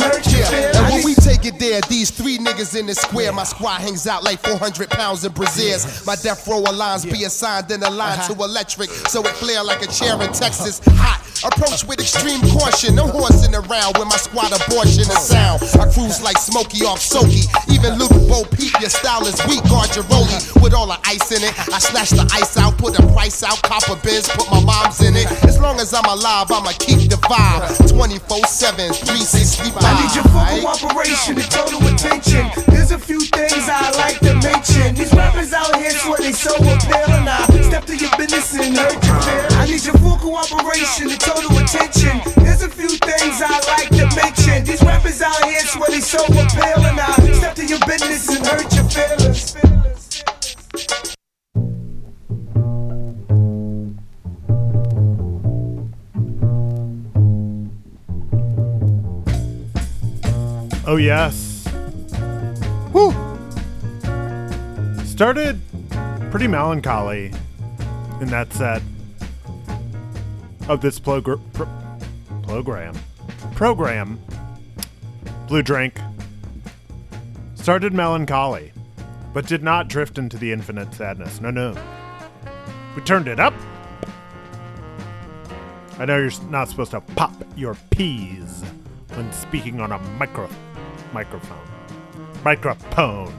niggas 2.60 2.80
in 2.80 2.86
the 2.86 2.95
square, 2.95 3.32
my 3.32 3.43
squad 3.43 3.80
hangs 3.80 4.08
out 4.08 4.24
like 4.24 4.39
400 4.39 4.89
pounds 4.89 5.24
in 5.24 5.32
braziers. 5.32 6.06
My 6.06 6.15
death 6.15 6.48
row 6.48 6.62
aligns 6.63 7.10
be 7.10 7.24
assigned 7.24 7.72
in 7.72 7.84
a 7.84 7.89
line 7.89 8.19
uh-huh. 8.19 8.34
to 8.34 8.43
electric, 8.43 8.89
so 8.89 9.22
it 9.22 9.36
flare 9.36 9.63
like 9.63 9.82
a 9.82 9.88
chair 9.88 10.22
in 10.22 10.32
Texas. 10.34 10.82
Hot. 10.86 11.26
Approach 11.39 11.88
with 11.88 12.00
extreme 12.00 12.41
caution, 12.52 12.95
no 12.95 13.08
horsing 13.08 13.56
around 13.56 13.95
with 13.98 14.08
my 14.12 14.19
squad 14.19 14.52
abortion 14.52 15.08
and 15.08 15.24
sound. 15.24 15.63
I 15.79 15.88
cruise 15.88 16.21
like 16.21 16.38
Smokey 16.38 16.84
off 16.84 17.00
Soaky. 17.00 17.48
Even 17.71 17.96
Luke 17.98 18.12
Bo 18.27 18.44
Peep, 18.44 18.75
your 18.79 18.90
style 18.90 19.25
is 19.25 19.40
weak, 19.48 19.63
guard 19.71 19.96
your 19.96 20.04
rollie 20.12 20.48
with 20.62 20.74
all 20.74 20.88
the 20.88 21.00
ice 21.06 21.32
in 21.32 21.44
it. 21.44 21.54
I 21.70 21.80
slash 21.80 22.12
the 22.12 22.28
ice 22.34 22.58
out, 22.58 22.78
put 22.78 22.96
the 22.96 23.04
price 23.14 23.44
out, 23.44 23.62
copper 23.64 24.00
biz, 24.04 24.28
put 24.30 24.50
my 24.52 24.62
mom's 24.64 25.02
in 25.02 25.16
it. 25.16 25.28
As 25.44 25.60
long 25.60 25.80
as 25.80 25.94
I'm 25.94 26.06
alive, 26.06 26.52
I'ma 26.52 26.72
keep 26.80 27.10
the 27.10 27.18
vibe. 27.28 27.90
24 27.90 28.46
7, 28.46 28.94
365. 28.94 29.78
I 29.80 29.92
need 30.02 30.14
your 30.16 30.28
full 30.30 30.48
cooperation 30.62 31.40
and 31.40 31.50
total 31.50 31.82
attention. 31.88 32.48
There's 32.68 32.92
a 32.92 33.00
few 33.00 33.20
things 33.20 33.66
I 33.68 33.92
like 33.98 34.20
to 34.20 34.36
mention. 34.40 34.96
These 34.96 35.14
rappers 35.14 35.54
out 35.54 35.76
here 35.78 35.92
swear 35.92 36.18
they 36.20 36.34
so 36.34 36.56
appealing. 36.56 37.28
I 37.28 37.46
step 37.64 37.86
to 37.86 37.96
your 37.96 38.12
business 38.18 38.54
and 38.56 38.78
hurt 38.78 39.00
your 39.00 39.20
feelings. 39.22 39.54
I 39.56 39.66
need 39.66 39.84
your 39.84 39.98
full 40.00 40.18
cooperation 40.18 41.10
and 41.10 41.20
total 41.20 41.52
attention. 41.58 42.22
There's 42.44 42.64
a 42.64 42.70
few 42.70 42.90
things 42.90 43.42
I 43.42 43.56
like 43.72 43.90
to 43.96 44.06
mention. 44.16 44.66
These 44.66 44.84
rappers 44.84 45.22
out 45.22 45.44
here 45.46 45.62
swear 45.62 45.90
they 45.90 46.02
so 46.02 46.24
appealing. 46.26 46.98
I 47.00 47.14
step 47.34 47.56
to 47.56 47.66
your 47.66 47.80
business 47.86 48.28
and 48.30 48.46
hurt 48.46 48.74
your 48.74 48.88
feelings. 48.90 49.69
Oh, 60.92 60.96
yes. 60.96 61.67
Whew. 62.94 63.13
Started 65.06 65.62
pretty 66.31 66.48
melancholy 66.48 67.31
in 68.19 68.27
that 68.29 68.52
set 68.52 68.81
of 70.67 70.81
this 70.81 70.98
pro- 70.98 71.19
program. 72.42 72.96
Program. 73.54 74.19
Blue 75.48 75.62
Drink. 75.62 76.02
Started 77.54 77.94
melancholy, 77.94 78.71
but 79.31 79.46
did 79.46 79.62
not 79.62 79.90
drift 79.90 80.17
into 80.17 80.40
the 80.40 80.52
infinite 80.52 80.92
sadness. 80.96 81.40
No, 81.40 81.52
no. 81.52 81.75
We 82.96 83.04
turned 83.04 83.27
it 83.27 83.40
up. 83.40 83.54
I 86.00 86.06
know 86.06 86.17
you're 86.17 86.31
not 86.50 86.67
supposed 86.67 86.92
to 86.92 87.02
pop 87.02 87.35
your 87.56 87.75
peas 87.92 88.63
when 89.10 89.31
speaking 89.31 89.81
on 89.81 89.92
a 89.92 90.00
micro 90.17 90.50
microphone. 91.14 91.68
Microphone. 92.44 93.34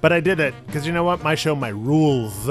But 0.00 0.12
I 0.12 0.20
did 0.20 0.40
it 0.40 0.54
because 0.66 0.86
you 0.86 0.92
know 0.92 1.04
what? 1.04 1.22
My 1.22 1.34
show, 1.34 1.56
my 1.56 1.70
rules. 1.70 2.48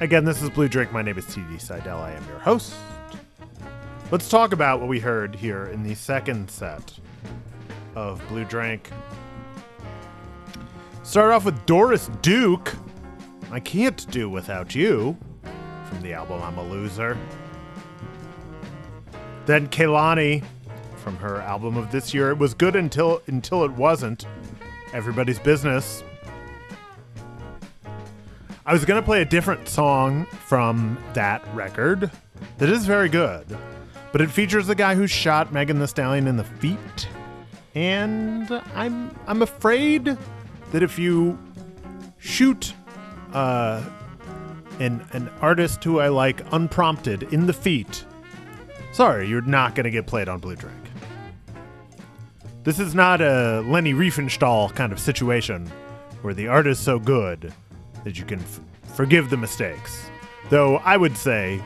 Again, 0.00 0.26
this 0.26 0.42
is 0.42 0.50
Blue 0.50 0.68
Drink. 0.68 0.92
My 0.92 1.00
name 1.00 1.16
is 1.16 1.24
TD 1.24 1.58
Seidel. 1.58 1.98
I 1.98 2.12
am 2.12 2.26
your 2.28 2.38
host. 2.38 2.74
Let's 4.10 4.28
talk 4.28 4.52
about 4.52 4.80
what 4.80 4.88
we 4.88 5.00
heard 5.00 5.34
here 5.34 5.64
in 5.64 5.82
the 5.82 5.94
second 5.94 6.50
set 6.50 6.98
of 7.94 8.22
Blue 8.28 8.44
Drink. 8.44 8.90
Start 11.02 11.32
off 11.32 11.44
with 11.44 11.64
Doris 11.64 12.10
Duke. 12.20 12.74
I 13.50 13.58
can't 13.58 14.08
do 14.10 14.28
without 14.28 14.74
you 14.74 15.16
from 15.88 16.02
the 16.02 16.12
album 16.12 16.42
I'm 16.42 16.58
a 16.58 16.62
Loser. 16.62 17.16
Then 19.46 19.68
Kehlani 19.68 20.44
from 20.96 21.16
her 21.18 21.40
album 21.40 21.76
of 21.76 21.92
this 21.92 22.12
year. 22.12 22.30
It 22.30 22.38
was 22.38 22.52
good 22.52 22.74
until 22.74 23.22
until 23.28 23.64
it 23.64 23.70
wasn't. 23.70 24.26
Everybody's 24.92 25.38
business. 25.38 26.02
I 28.66 28.72
was 28.72 28.84
gonna 28.84 29.02
play 29.02 29.22
a 29.22 29.24
different 29.24 29.68
song 29.68 30.26
from 30.46 30.98
that 31.14 31.46
record 31.54 32.10
that 32.58 32.68
is 32.68 32.84
very 32.86 33.08
good, 33.08 33.46
but 34.10 34.20
it 34.20 34.32
features 34.32 34.66
the 34.66 34.74
guy 34.74 34.96
who 34.96 35.06
shot 35.06 35.52
Megan 35.52 35.78
Thee 35.78 35.86
Stallion 35.86 36.26
in 36.26 36.36
the 36.36 36.44
feet, 36.44 37.08
and 37.76 38.50
I'm 38.74 39.16
I'm 39.28 39.42
afraid 39.42 40.18
that 40.72 40.82
if 40.82 40.98
you 40.98 41.38
shoot 42.18 42.74
uh, 43.32 43.80
an 44.80 45.06
an 45.12 45.30
artist 45.40 45.84
who 45.84 46.00
I 46.00 46.08
like 46.08 46.42
unprompted 46.52 47.32
in 47.32 47.46
the 47.46 47.52
feet, 47.52 48.04
sorry, 48.96 49.28
you're 49.28 49.42
not 49.42 49.74
gonna 49.74 49.90
get 49.90 50.06
played 50.06 50.26
on 50.26 50.40
Blue 50.40 50.56
Drink. 50.56 50.74
This 52.64 52.80
is 52.80 52.94
not 52.94 53.20
a 53.20 53.60
Leni 53.66 53.92
Riefenstahl 53.92 54.74
kind 54.74 54.90
of 54.90 54.98
situation 54.98 55.70
where 56.22 56.32
the 56.32 56.48
art 56.48 56.66
is 56.66 56.78
so 56.78 56.98
good 56.98 57.52
that 58.04 58.18
you 58.18 58.24
can 58.24 58.40
f- 58.40 58.60
forgive 58.94 59.28
the 59.28 59.36
mistakes. 59.36 60.08
Though 60.48 60.78
I 60.78 60.96
would 60.96 61.16
say 61.16 61.60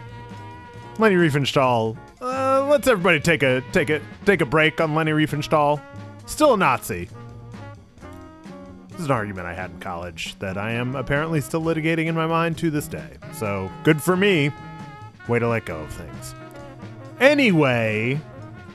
Leni 0.99 1.15
Riefenstahl, 1.15 1.97
uh, 2.21 2.67
let's 2.69 2.89
everybody 2.89 3.21
take 3.21 3.45
a 3.45 3.63
take 3.73 3.91
a 3.91 4.01
take 4.27 4.41
a 4.41 4.47
break 4.47 4.81
on 4.81 4.97
Leni 4.97 5.13
Riefenstahl. 5.13 5.81
Still 6.27 6.55
a 6.55 6.57
Nazi. 6.57 7.09
This 8.89 9.01
is 9.01 9.07
an 9.07 9.13
argument 9.13 9.47
I 9.47 9.55
had 9.55 9.71
in 9.71 9.79
college 9.79 10.37
that 10.41 10.59
I 10.59 10.73
am 10.73 10.97
apparently 10.97 11.41
still 11.41 11.63
litigating 11.63 12.07
in 12.07 12.15
my 12.17 12.27
mind 12.27 12.59
to 12.59 12.71
this 12.71 12.89
day. 12.89 13.19
So 13.33 13.71
good 13.85 14.03
for 14.03 14.17
me. 14.17 14.51
Way 15.29 15.39
to 15.39 15.49
let 15.49 15.65
go 15.65 15.79
of 15.79 15.93
things. 15.93 16.35
Anyway, 17.21 18.19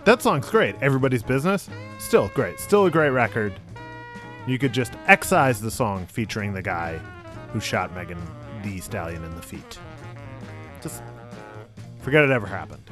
that 0.04 0.22
song's 0.22 0.50
great. 0.50 0.76
Everybody's 0.80 1.24
business. 1.24 1.68
Still 1.98 2.30
great. 2.30 2.60
Still 2.60 2.86
a 2.86 2.92
great 2.92 3.10
record. 3.10 3.54
You 4.46 4.60
could 4.60 4.72
just 4.72 4.94
excise 5.08 5.60
the 5.60 5.72
song 5.72 6.06
featuring 6.06 6.54
the 6.54 6.62
guy 6.62 7.00
who 7.52 7.60
shot 7.60 7.94
Megan 7.96 8.22
Thee 8.64 8.80
Stallion 8.80 9.24
in 9.24 9.36
the 9.36 9.42
feet. 9.42 9.80
Just 10.84 11.02
forget 12.02 12.24
it 12.24 12.30
ever 12.30 12.46
happened. 12.46 12.84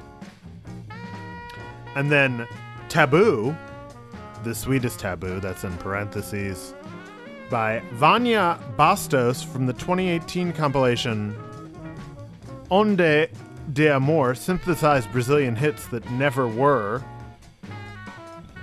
And 1.95 2.12
then 2.12 2.47
Taboo, 2.89 3.56
the 4.43 4.56
sweetest 4.56 4.99
taboo, 4.99 5.39
that's 5.39 5.64
in 5.64 5.78
parentheses, 5.78 6.74
by 7.51 7.82
Vânia 7.95 8.60
Bastos 8.76 9.45
from 9.45 9.68
the 9.68 9.74
2018 9.74 10.51
compilation 10.54 11.36
Onda 12.72 13.30
de 13.72 13.89
Amor, 13.89 14.36
synthesized 14.36 15.09
Brazilian 15.11 15.55
hits 15.55 15.88
that 15.88 16.09
never 16.11 16.47
were. 16.47 17.01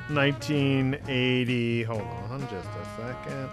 1980. 0.08 1.82
Hold 1.84 2.02
on 2.02 2.40
just 2.42 2.68
a 2.68 2.84
second. 2.96 3.48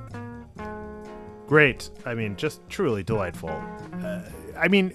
Great. 1.46 1.90
I 2.04 2.14
mean, 2.14 2.36
just 2.36 2.60
truly 2.68 3.02
delightful. 3.02 3.62
Uh, 4.02 4.20
I 4.56 4.68
mean, 4.68 4.92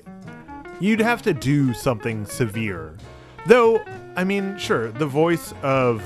you'd 0.80 1.00
have 1.00 1.24
to 1.24 1.34
do 1.34 1.74
something 1.74 2.26
severe. 2.26 2.96
Though, 3.48 3.84
I 4.16 4.24
mean, 4.24 4.58
sure, 4.58 4.92
the 4.92 5.08
voice 5.08 5.54
of 5.64 6.04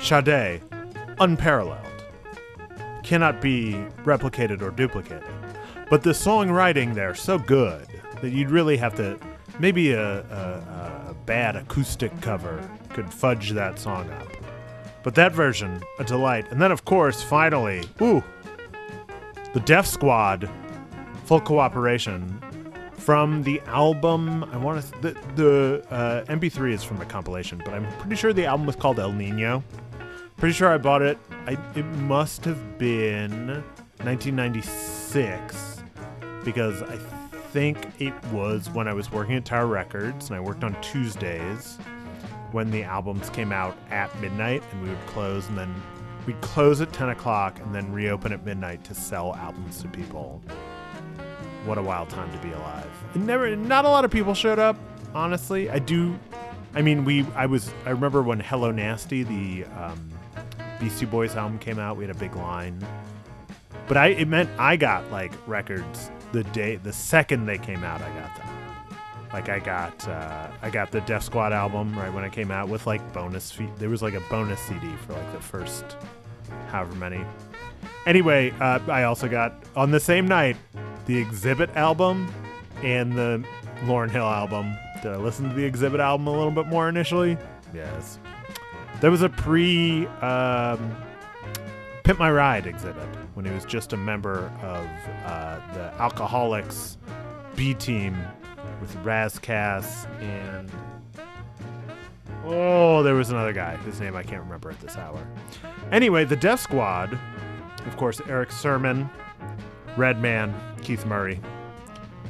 Sade, 0.00 0.62
unparalleled, 1.20 1.80
cannot 3.02 3.40
be 3.40 3.72
replicated 4.04 4.62
or 4.62 4.70
duplicated. 4.70 5.24
But 5.90 6.02
the 6.02 6.10
songwriting 6.10 6.94
there 6.94 7.14
so 7.14 7.38
good 7.38 7.86
that 8.22 8.30
you'd 8.30 8.50
really 8.50 8.76
have 8.78 8.94
to. 8.96 9.18
Maybe 9.58 9.92
a, 9.92 10.20
a, 10.20 11.10
a 11.10 11.16
bad 11.26 11.54
acoustic 11.54 12.18
cover 12.20 12.68
could 12.88 13.12
fudge 13.12 13.50
that 13.50 13.78
song 13.78 14.10
up. 14.10 14.28
But 15.02 15.14
that 15.16 15.32
version, 15.32 15.82
a 15.98 16.04
delight. 16.04 16.50
And 16.50 16.60
then, 16.60 16.72
of 16.72 16.86
course, 16.86 17.22
finally, 17.22 17.84
ooh, 18.00 18.24
the 19.52 19.60
Def 19.60 19.86
Squad, 19.86 20.48
full 21.24 21.40
cooperation 21.40 22.40
from 23.04 23.42
the 23.42 23.60
album. 23.66 24.44
I 24.44 24.56
want 24.56 24.82
to. 24.82 25.00
The, 25.02 25.12
the 25.36 25.86
uh, 25.90 26.24
MP3 26.24 26.72
is 26.72 26.82
from 26.82 27.00
a 27.02 27.04
compilation, 27.04 27.60
but 27.62 27.74
I'm 27.74 27.86
pretty 27.98 28.16
sure 28.16 28.32
the 28.32 28.46
album 28.46 28.66
was 28.66 28.76
called 28.76 28.98
El 28.98 29.12
Nino. 29.12 29.62
Pretty 30.38 30.54
sure 30.54 30.68
I 30.68 30.78
bought 30.78 31.02
it. 31.02 31.18
I, 31.46 31.58
it 31.74 31.84
must 31.84 32.46
have 32.46 32.78
been 32.78 33.62
1996 34.02 35.82
because 36.44 36.82
I 36.82 36.96
think 37.52 37.86
it 38.00 38.14
was 38.26 38.70
when 38.70 38.88
I 38.88 38.94
was 38.94 39.12
working 39.12 39.34
at 39.34 39.44
Tower 39.44 39.66
Records 39.66 40.30
and 40.30 40.36
I 40.36 40.40
worked 40.40 40.64
on 40.64 40.80
Tuesdays 40.80 41.76
when 42.52 42.70
the 42.70 42.84
albums 42.84 43.28
came 43.30 43.52
out 43.52 43.76
at 43.90 44.18
midnight 44.20 44.62
and 44.72 44.82
we 44.82 44.88
would 44.88 45.06
close 45.06 45.46
and 45.48 45.58
then 45.58 45.74
we'd 46.26 46.40
close 46.40 46.80
at 46.80 46.92
10 46.92 47.10
o'clock 47.10 47.60
and 47.60 47.74
then 47.74 47.92
reopen 47.92 48.32
at 48.32 48.44
midnight 48.46 48.82
to 48.84 48.94
sell 48.94 49.34
albums 49.34 49.82
to 49.82 49.88
people. 49.88 50.40
What 51.64 51.78
a 51.78 51.82
wild 51.82 52.10
time 52.10 52.30
to 52.32 52.38
be 52.38 52.52
alive. 52.52 52.90
It 53.14 53.20
never 53.20 53.54
not 53.56 53.84
a 53.84 53.88
lot 53.88 54.04
of 54.04 54.10
people 54.10 54.34
showed 54.34 54.58
up, 54.58 54.76
honestly. 55.14 55.70
I 55.70 55.78
do 55.78 56.18
I 56.74 56.82
mean 56.82 57.04
we 57.04 57.26
I 57.34 57.46
was 57.46 57.72
I 57.86 57.90
remember 57.90 58.22
when 58.22 58.40
Hello 58.40 58.70
Nasty, 58.70 59.22
the 59.22 59.64
um, 59.76 60.10
Beastie 60.78 61.06
Boys 61.06 61.36
album 61.36 61.58
came 61.58 61.78
out, 61.78 61.96
we 61.96 62.04
had 62.04 62.14
a 62.14 62.18
big 62.18 62.36
line. 62.36 62.84
But 63.88 63.96
I 63.96 64.08
it 64.08 64.28
meant 64.28 64.50
I 64.58 64.76
got 64.76 65.10
like 65.10 65.32
records 65.46 66.10
the 66.32 66.44
day 66.44 66.76
the 66.76 66.92
second 66.92 67.46
they 67.46 67.58
came 67.58 67.82
out, 67.82 68.02
I 68.02 68.08
got 68.10 68.36
them. 68.36 68.48
Like 69.32 69.48
I 69.48 69.58
got 69.58 70.06
uh, 70.06 70.48
I 70.62 70.70
got 70.70 70.90
the 70.90 71.00
Def 71.00 71.22
Squad 71.22 71.52
album 71.52 71.96
right 71.98 72.12
when 72.12 72.24
it 72.24 72.32
came 72.32 72.50
out 72.50 72.68
with 72.68 72.86
like 72.86 73.12
bonus 73.12 73.50
fee. 73.50 73.68
There 73.78 73.88
was 73.88 74.02
like 74.02 74.14
a 74.14 74.20
bonus 74.30 74.60
CD 74.60 74.86
for 75.06 75.14
like 75.14 75.32
the 75.32 75.40
first 75.40 75.96
however 76.68 76.94
many. 76.94 77.24
Anyway, 78.06 78.52
uh, 78.60 78.80
I 78.88 79.04
also 79.04 79.28
got 79.28 79.54
on 79.76 79.90
the 79.90 80.00
same 80.00 80.26
night 80.26 80.56
the 81.06 81.24
Xzibit 81.24 81.74
album 81.76 82.32
and 82.82 83.12
the 83.12 83.44
Lauryn 83.84 84.10
Hill 84.10 84.24
album. 84.24 84.74
Did 85.02 85.12
I 85.12 85.16
listen 85.16 85.48
to 85.48 85.54
the 85.54 85.70
Xzibit 85.70 85.98
album 85.98 86.26
a 86.26 86.32
little 86.32 86.50
bit 86.50 86.66
more 86.66 86.88
initially? 86.88 87.36
Yes. 87.74 88.18
There 89.00 89.10
was 89.10 89.22
a 89.22 89.28
pre 89.28 90.06
um, 90.22 90.96
Pimp 92.04 92.18
My 92.18 92.30
Ride 92.30 92.64
Xzibit 92.64 93.08
when 93.34 93.44
he 93.44 93.52
was 93.52 93.64
just 93.64 93.92
a 93.92 93.96
member 93.96 94.52
of 94.62 94.86
uh, 95.26 95.60
the 95.74 95.92
Alcoholics 96.00 96.98
B 97.56 97.74
team 97.74 98.16
with 98.80 98.94
Ras 98.96 99.38
Kass 99.38 100.06
and 100.20 100.70
oh, 102.44 103.02
there 103.02 103.14
was 103.14 103.30
another 103.30 103.52
guy 103.52 103.76
whose 103.76 104.00
name 104.00 104.16
I 104.16 104.22
can't 104.22 104.42
remember 104.42 104.70
at 104.70 104.80
this 104.80 104.96
hour. 104.96 105.26
Anyway, 105.92 106.24
the 106.24 106.36
Def 106.36 106.60
Squad, 106.60 107.18
of 107.86 107.96
course, 107.96 108.20
Erick 108.28 108.52
Sermon, 108.52 109.08
Redman, 109.96 110.54
Keith 110.82 111.06
Murray. 111.06 111.40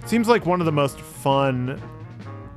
Seems 0.07 0.29
like 0.29 0.47
one 0.47 0.61
of 0.61 0.67
the 0.67 0.73
most 0.73 1.01
fun 1.01 1.81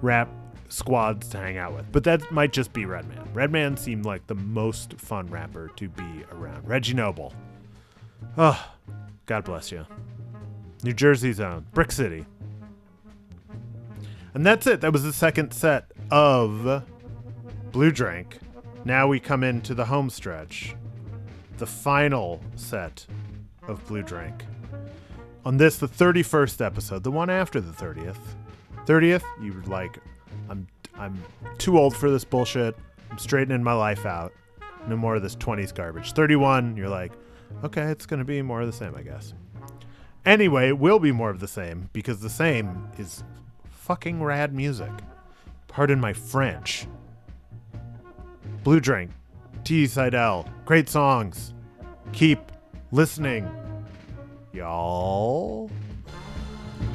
rap 0.02 0.30
squads 0.70 1.30
to 1.30 1.38
hang 1.38 1.58
out 1.58 1.74
with, 1.74 1.92
but 1.92 2.04
that 2.04 2.30
might 2.32 2.52
just 2.52 2.74
be 2.74 2.86
Redman. 2.86 3.28
Redman 3.34 3.78
seemed 3.78 4.06
like 4.06 4.28
the 4.28 4.36
most 4.36 4.94
fun 5.00 5.28
rapper 5.28 5.70
to 5.78 5.88
be 5.88 6.24
around. 6.32 6.68
Reggie 6.68 6.94
Noble. 6.94 7.34
Oh, 8.38 8.74
God 9.26 9.46
bless 9.46 9.72
you. 9.72 9.86
New 10.84 10.94
Jersey's 10.94 11.40
own, 11.40 11.66
Brick 11.74 11.92
City. 11.92 12.26
And 14.34 14.46
that's 14.46 14.68
it. 14.68 14.82
That 14.82 14.94
was 14.94 15.04
the 15.04 15.14
second 15.14 15.52
set 15.54 15.92
of 16.12 16.84
Blue 17.72 17.92
Drink. 17.92 18.38
Now 18.86 19.08
we 19.08 19.20
come 19.20 19.44
into 19.44 19.74
the 19.74 19.86
home 19.86 20.10
stretch. 20.10 20.76
The 21.58 21.66
final 21.66 22.42
set 22.56 23.06
of 23.68 23.86
Blue 23.88 24.04
Drink. 24.04 24.46
On 25.46 25.58
this, 25.58 25.78
the 25.78 25.88
31st 25.88 26.66
episode, 26.66 27.04
the 27.04 27.12
one 27.12 27.30
after 27.30 27.60
the 27.60 27.72
30th. 27.72 28.18
30th, 28.86 29.24
you 29.42 29.54
were 29.54 29.64
like, 29.64 29.98
I'm 30.50 30.68
I'm 30.98 31.22
too 31.58 31.78
old 31.78 31.96
for 31.96 32.10
this 32.10 32.24
bullshit. 32.24 32.76
I'm 33.12 33.18
straightening 33.18 33.64
my 33.64 33.74
life 33.74 34.06
out. 34.06 34.34
No 34.88 34.98
more 34.98 35.16
of 35.16 35.22
this 35.22 35.36
20s 35.36 35.74
garbage. 35.74 36.14
31, 36.14 36.76
you're 36.76 36.90
like, 36.90 37.12
okay, 37.64 37.84
it's 37.84 38.06
going 38.06 38.20
to 38.20 38.26
be 38.26 38.42
more 38.42 38.62
of 38.62 38.68
the 38.68 38.74
same, 38.74 38.96
I 38.96 39.04
guess. 39.04 39.34
Anyway, 40.26 40.70
it 40.70 40.78
will 40.78 41.00
be 41.00 41.12
more 41.12 41.30
of 41.30 41.40
the 41.40 41.48
same 41.48 41.90
because 41.94 42.20
the 42.20 42.30
same 42.30 42.90
is 42.98 43.24
fucking 43.70 44.24
rad 44.24 44.54
music. 44.54 44.92
Pardon 45.68 46.00
my 46.00 46.14
French. 46.14 46.88
Blue 48.64 48.80
Drink, 48.80 49.12
T. 49.68 49.86
Seidel, 49.86 50.48
great 50.64 50.88
songs. 50.88 51.54
Keep 52.14 52.40
listening, 52.94 53.52
y'all. 54.54 55.70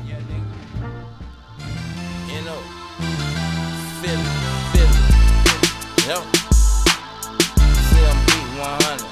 Yeah, 0.07 0.17
nigga. 0.17 0.57
You 2.33 2.41
know, 2.49 2.57
feel 4.01 4.17
it, 4.17 4.25
feel 4.73 4.89
it. 4.89 5.05
Yo. 6.09 6.17
CMB 7.93 8.33
100. 8.57 9.05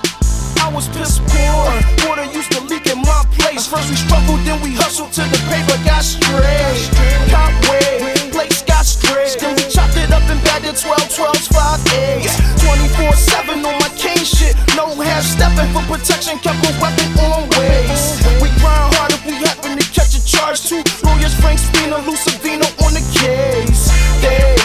I 0.64 0.72
was 0.72 0.88
piss 0.88 1.18
poor. 1.18 2.08
Water 2.08 2.24
used 2.32 2.50
to 2.52 2.60
leak 2.62 2.86
in 2.86 3.02
my 3.02 3.24
place. 3.36 3.66
First 3.66 3.90
we 3.90 3.96
struggled, 3.96 4.40
then 4.46 4.58
we 4.62 4.72
hustled 4.72 5.12
to 5.12 5.20
the 5.20 5.36
paper, 5.52 5.76
got 5.84 6.02
straight. 6.02 6.88
Cop 7.28 7.52
way, 7.68 8.19
place 8.40 8.62
got 8.62 8.84
straight. 8.86 9.36
Then 9.38 9.56
we 9.56 9.64
chopped 9.68 9.96
it 9.96 10.10
up 10.10 10.24
and 10.32 10.40
batted 10.44 10.76
12, 10.76 10.96
12s, 11.12 11.46
5 11.52 11.80
8s. 12.24 12.34
24 12.64 13.12
7 13.12 13.66
on 13.66 13.76
my 13.80 13.90
cane 13.96 14.24
shit. 14.24 14.56
No 14.76 14.86
half 14.96 15.24
stepping 15.24 15.68
for 15.72 15.84
protection, 15.92 16.38
kept 16.38 16.64
a 16.64 16.72
weapon 16.80 17.08
on 17.20 17.48
ways. 17.56 18.20
We 18.40 18.48
grind 18.60 18.94
hard 18.96 19.12
if 19.12 19.24
we 19.26 19.34
happen 19.44 19.76
to 19.76 19.86
catch 19.92 20.16
a 20.16 20.24
charge 20.24 20.64
too. 20.64 20.82
Lawyers 21.04 21.34
Frank 21.34 21.58
Spina, 21.58 21.96
Lucivino 22.06 22.68
on 22.84 22.94
the 22.94 23.04
case. 23.12 23.92
They 24.22 24.59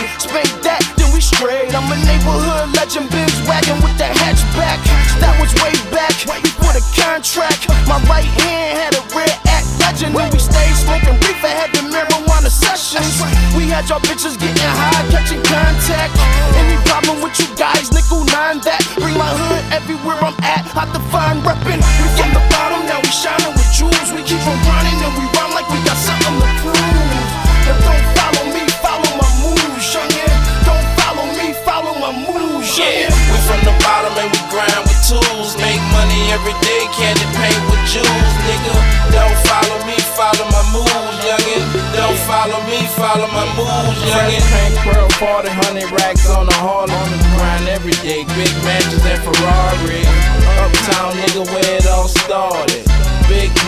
y'all 13.89 13.99
bitches 13.99 14.37
getting 14.39 14.55
high, 14.57 15.09
catching 15.11 15.43
contact. 15.43 16.24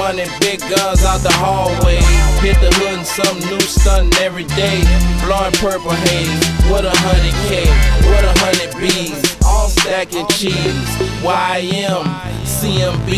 Running 0.08 0.32
big 0.40 0.62
guns 0.72 1.04
out 1.04 1.20
the 1.20 1.36
hallway. 1.36 2.00
Hit 2.40 2.56
the 2.64 2.72
hood 2.80 2.96
and 2.96 3.06
some 3.06 3.44
new 3.52 3.60
stunt 3.60 4.16
every 4.24 4.48
day. 4.56 4.80
Blowing 5.20 5.52
purple 5.60 5.92
haze. 6.08 6.32
What 6.72 6.88
a 6.88 6.96
hundred 7.04 7.36
K. 7.52 7.68
What 8.08 8.24
a 8.24 8.32
hundred 8.40 8.72
B's. 8.80 9.20
All 9.44 9.68
stacking 9.68 10.24
cheese. 10.32 10.88
YM. 11.28 12.08
CMB. 12.48 13.12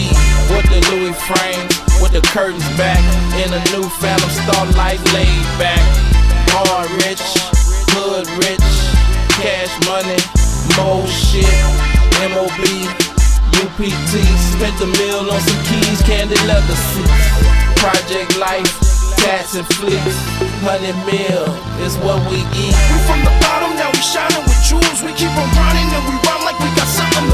With 0.49 0.65
the 0.73 0.81
Louis 0.89 1.13
frames. 1.29 1.77
With 2.01 2.17
the 2.17 2.25
curtains 2.33 2.65
back. 2.73 2.97
In 3.37 3.53
a 3.53 3.61
new 3.69 3.85
phantom 4.01 4.33
starlight 4.49 4.97
laid 5.13 5.45
back. 5.61 5.85
Hard 6.57 6.89
rich. 7.05 7.21
Hood 7.93 8.25
rich. 8.41 8.65
Cash 9.37 9.77
money. 9.85 10.17
Mo 10.73 11.05
shit. 11.05 11.45
MOB. 12.33 13.08
UPT, 13.57 14.13
spent 14.53 14.75
the 14.77 14.87
meal 14.99 15.25
on 15.29 15.41
some 15.41 15.61
keys, 15.65 16.01
candy 16.03 16.37
leather 16.45 16.77
seats. 16.93 17.25
Project 17.79 18.37
life, 18.37 18.67
tats 19.17 19.55
and 19.55 19.67
flicks. 19.77 20.17
Hundred 20.61 20.97
mil 21.07 21.47
is 21.85 21.95
what 22.03 22.19
we 22.29 22.43
eat. 22.57 22.75
We 22.75 22.97
from 23.07 23.23
the 23.23 23.33
bottom, 23.39 23.71
now 23.79 23.89
we 23.93 24.01
shining 24.03 24.43
with 24.43 24.59
jewels. 24.67 24.99
We 25.01 25.15
keep 25.15 25.31
on 25.31 25.49
running 25.55 25.87
and 25.87 26.03
we 26.09 26.15
run 26.27 26.41
like 26.43 26.59
we 26.59 26.69
got 26.75 26.87
something 26.87 27.28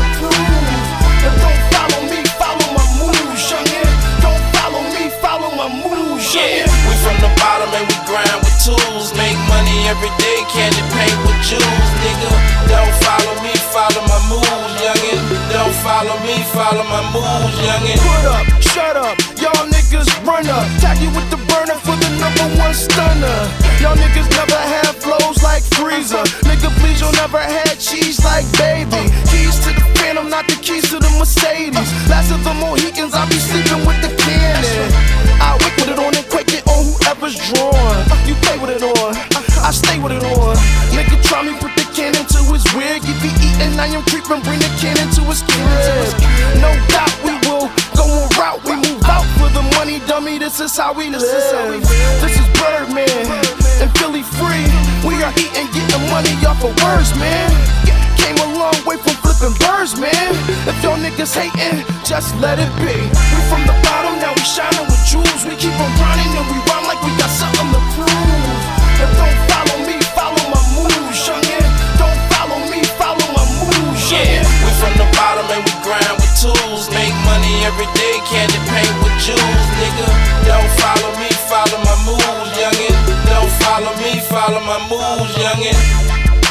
every 9.86 10.10
day, 10.18 10.38
candy 10.50 10.82
paint 10.94 11.18
with 11.26 11.40
jewels, 11.46 11.90
nigga. 12.02 12.30
Don't 12.70 12.94
follow 13.06 13.36
me, 13.46 13.54
follow 13.70 14.02
my 14.10 14.20
moves, 14.30 14.74
youngin. 14.82 15.20
Don't 15.54 15.76
follow 15.86 16.18
me, 16.26 16.36
follow 16.54 16.86
my 16.90 17.02
moves, 17.14 17.56
youngin. 17.62 17.98
Put 18.02 18.26
up, 18.26 18.46
shut 18.62 18.96
up, 18.98 19.16
y'all 19.38 19.66
niggas 19.70 20.10
run 20.26 20.48
up. 20.50 20.66
Tag 20.82 20.98
you 20.98 21.10
with 21.14 21.30
the 21.30 21.38
burner 21.50 21.78
for 21.86 21.96
the 22.02 22.10
number 22.18 22.46
one 22.58 22.74
stunner. 22.74 23.38
Y'all 23.82 23.96
niggas 23.96 24.30
never 24.34 24.58
had 24.58 24.90
flows 24.98 25.42
like 25.44 25.64
Freezer. 25.78 26.24
Nigga, 26.50 26.74
please, 26.82 27.00
you'll 27.02 27.14
never 27.22 27.40
had 27.40 27.78
cheese 27.78 28.24
like 28.26 28.46
Baby. 28.58 29.12
Keys 29.30 29.60
to 29.66 29.70
the 29.70 29.86
Phantom, 30.02 30.30
not 30.30 30.48
the 30.48 30.58
keys 30.66 30.90
to 30.90 30.98
the 30.98 31.12
Mercedes. 31.20 31.90
Last 32.10 32.32
of 32.32 32.44
the 32.44 32.54
Mohicans, 32.58 33.14
I 33.14 33.30
be 33.30 33.38
sleeping. 33.38 33.65
creep 44.10 44.30
and 44.30 44.44
bring 44.44 44.60
the 44.60 44.72
cannon 44.82 45.10
to 45.16 45.22
his 45.30 45.42
crib. 45.44 46.12
No 46.62 46.72
doubt 46.90 47.14
we 47.24 47.34
will 47.48 47.70
go 47.96 48.06
on 48.06 48.30
route. 48.38 48.62
We 48.66 48.76
move 48.78 49.04
out 49.06 49.26
for 49.38 49.50
the 49.54 49.64
money, 49.78 50.00
dummy. 50.08 50.38
This 50.38 50.60
is 50.60 50.76
how 50.76 50.94
we 50.94 51.10
live. 51.10 51.22
This 51.22 52.36
is 52.38 52.48
Birdman 52.58 53.10
and 53.82 53.90
Philly 53.98 54.24
free. 54.24 54.68
We 55.06 55.22
are 55.24 55.34
eating, 55.38 55.68
getting 55.74 56.06
money 56.10 56.34
off 56.46 56.64
of 56.64 56.74
words, 56.84 57.14
man. 57.18 57.50
Came 58.18 58.38
a 58.42 58.50
long 58.58 58.78
way 58.86 58.98
from 58.98 59.16
flipping 59.22 59.56
birds, 59.62 60.00
man. 60.00 60.32
If 60.68 60.76
y'all 60.82 60.98
niggas 60.98 61.34
hating, 61.36 61.86
just 62.04 62.36
let 62.42 62.60
it 62.60 62.72
be. 62.82 62.96
We 62.96 63.40
from 63.50 63.64
the 63.70 63.76
bottom, 63.86 64.18
now 64.20 64.34
we 64.34 64.42
shining 64.42 64.86
with 64.86 65.02
jewels. 65.06 65.46
We 65.46 65.56
keep 65.56 65.76
on 65.80 65.92
grinding 65.98 66.34
and 66.38 66.48
we. 66.52 66.75
every 77.76 77.92
day 77.94 78.20
candy 78.24 78.60
paint 78.72 78.96
with 79.04 79.12
jewels, 79.20 79.68
nigga. 79.76 80.08
Don't 80.48 80.72
follow 80.80 81.12
me, 81.20 81.28
follow 81.52 81.80
my 81.84 81.96
moves, 82.08 82.52
youngin'. 82.56 82.96
Don't 83.28 83.52
follow 83.64 83.92
me, 83.98 84.20
follow 84.32 84.62
my 84.62 84.80
moves, 84.88 85.36
youngin'. 85.36 86.45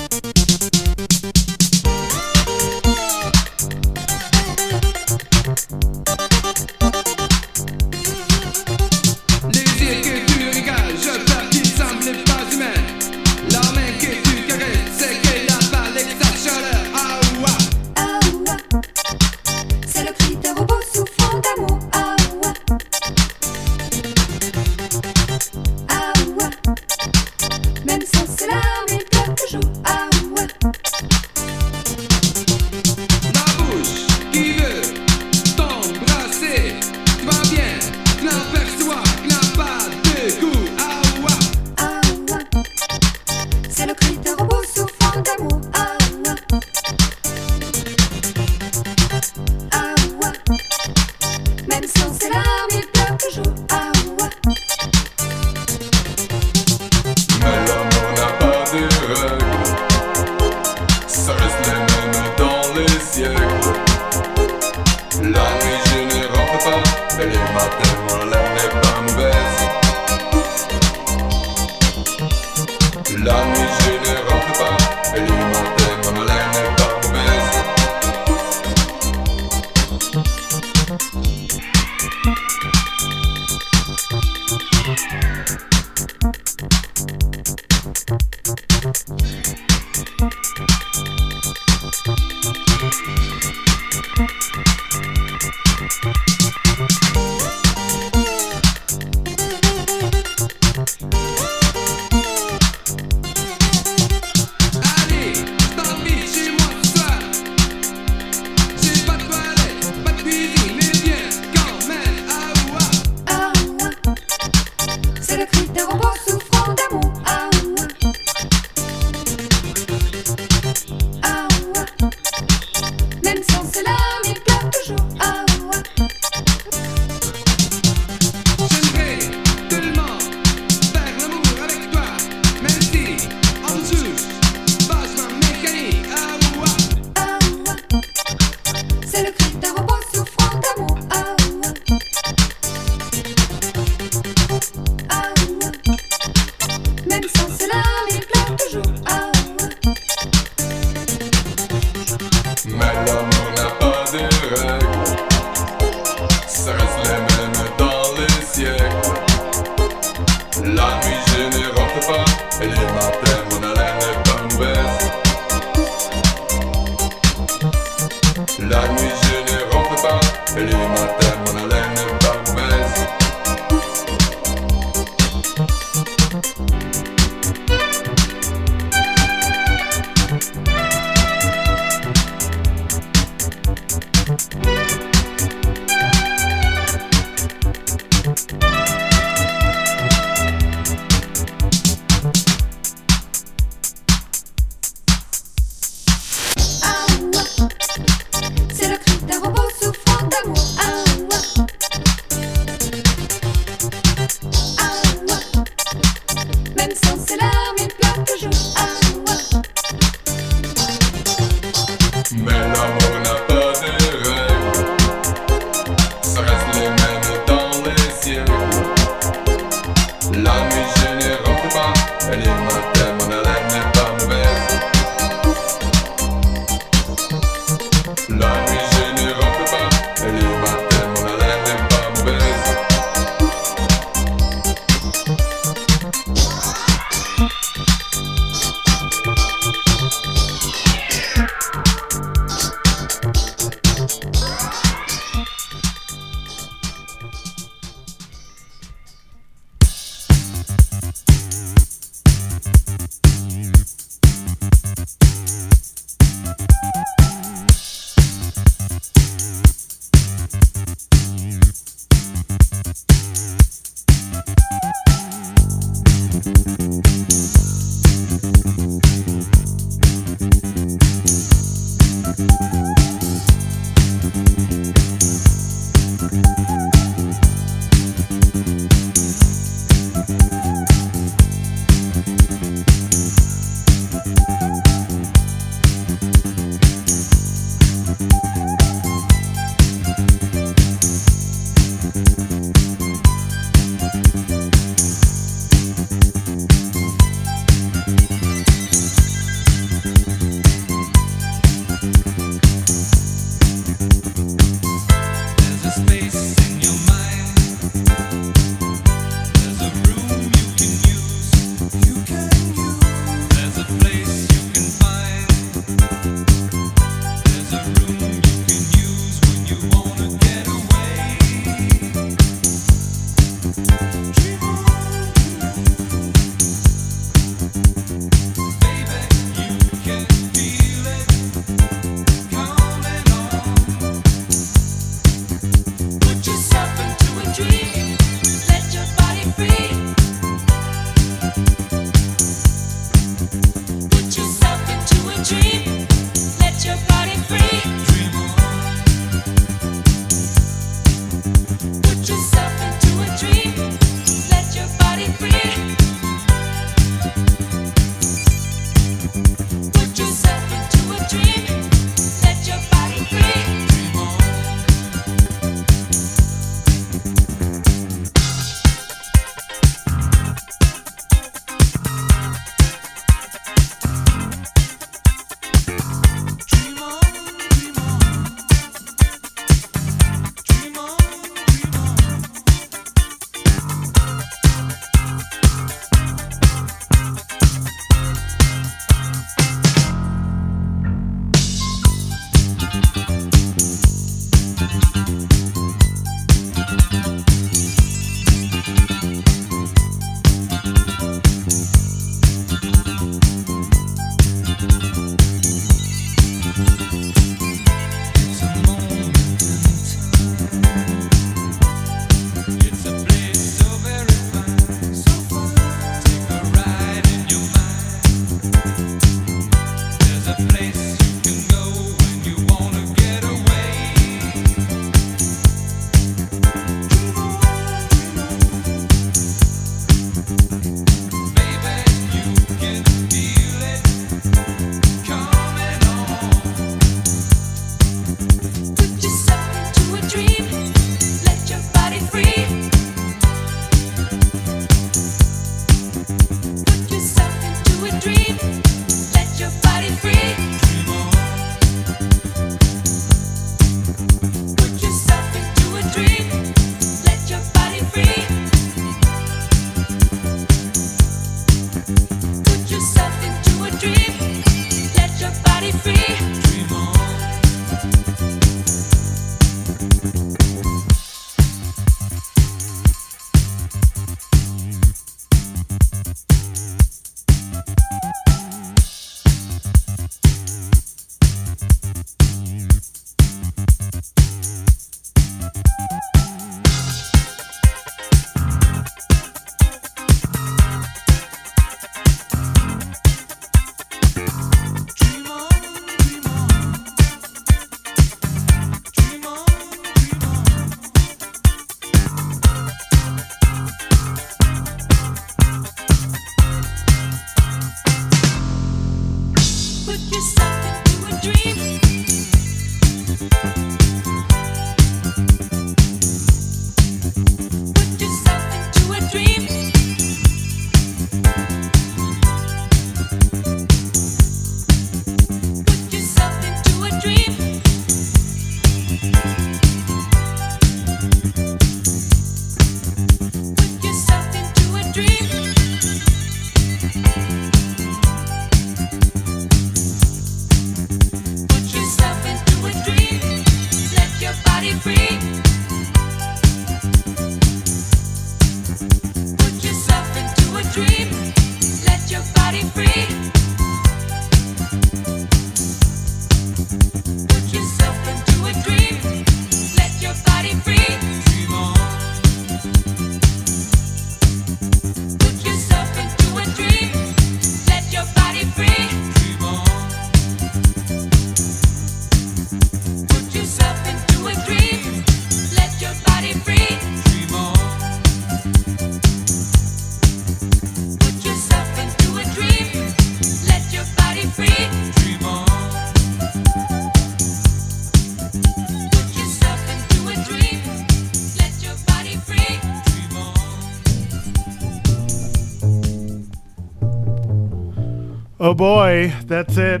Boy, 598.80 599.30
that's 599.44 599.76
it. 599.76 600.00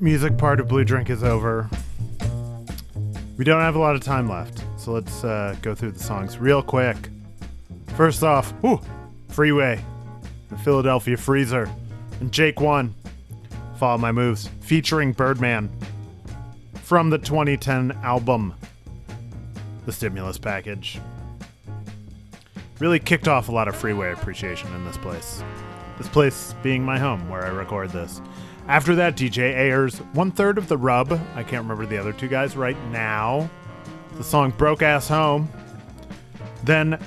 Music 0.00 0.38
part 0.38 0.58
of 0.58 0.66
Blue 0.66 0.82
Drink 0.82 1.10
is 1.10 1.22
over. 1.22 1.68
We 3.36 3.44
don't 3.44 3.60
have 3.60 3.76
a 3.76 3.78
lot 3.78 3.94
of 3.94 4.00
time 4.00 4.30
left, 4.30 4.64
so 4.78 4.92
let's 4.92 5.22
uh, 5.22 5.54
go 5.60 5.74
through 5.74 5.90
the 5.90 5.98
songs 5.98 6.38
real 6.38 6.62
quick. 6.62 6.96
First 7.98 8.22
off, 8.22 8.52
whew, 8.62 8.80
Freeway, 9.28 9.78
the 10.48 10.56
Philadelphia 10.56 11.18
Freezer, 11.18 11.70
and 12.20 12.32
Jake 12.32 12.62
One, 12.62 12.94
Follow 13.76 13.98
My 13.98 14.10
Moves, 14.10 14.48
featuring 14.62 15.12
Birdman 15.12 15.68
from 16.82 17.10
the 17.10 17.18
2010 17.18 17.92
album, 18.02 18.54
The 19.84 19.92
Stimulus 19.92 20.38
Package. 20.38 20.98
Really 22.78 23.00
kicked 23.00 23.28
off 23.28 23.50
a 23.50 23.52
lot 23.52 23.68
of 23.68 23.76
freeway 23.76 24.12
appreciation 24.12 24.74
in 24.74 24.86
this 24.86 24.96
place. 24.96 25.42
This 25.98 26.08
place 26.08 26.54
being 26.62 26.84
my 26.84 26.98
home 26.98 27.28
where 27.28 27.44
I 27.44 27.48
record 27.48 27.90
this. 27.90 28.20
After 28.66 28.94
that, 28.96 29.16
DJ 29.16 29.54
Ayres, 29.54 29.98
one 30.14 30.30
third 30.30 30.58
of 30.58 30.68
the 30.68 30.76
rub. 30.76 31.12
I 31.34 31.42
can't 31.42 31.62
remember 31.62 31.86
the 31.86 31.98
other 31.98 32.12
two 32.12 32.28
guys 32.28 32.56
right 32.56 32.76
now. 32.90 33.48
The 34.16 34.24
song 34.24 34.52
Broke 34.56 34.82
Ass 34.82 35.08
Home. 35.08 35.48
Then 36.64 36.98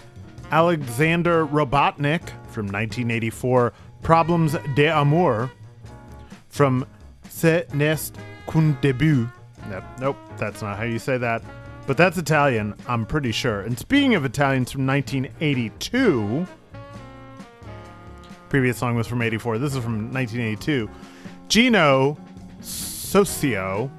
Alexander 0.51 1.45
Robotnick 1.47 2.29
from 2.49 2.67
1984, 2.67 3.73
Problems 4.03 4.55
d'Amour 4.75 5.51
from 6.49 6.85
Ce 7.29 7.63
n'est 7.73 8.11
qu'un 8.47 8.77
début, 8.81 9.29
Yep. 9.69 9.83
Nope. 9.99 10.17
That's 10.38 10.61
not 10.61 10.77
how 10.77 10.83
you 10.83 10.99
say 10.99 11.17
that. 11.17 11.43
But 11.85 11.97
that's 11.97 12.17
Italian, 12.17 12.75
I'm 12.88 13.05
pretty 13.05 13.31
sure. 13.31 13.61
And 13.61 13.77
speaking 13.77 14.15
of 14.15 14.25
Italians 14.25 14.71
from 14.71 14.85
1982, 14.85 16.45
previous 18.50 18.78
song 18.78 18.95
was 18.95 19.08
from 19.08 19.22
84. 19.22 19.58
This 19.58 19.76
is 19.76 19.84
from 19.84 20.14
1982. 20.14 20.89
Gino 21.48 22.18
Soccio, 22.62 23.89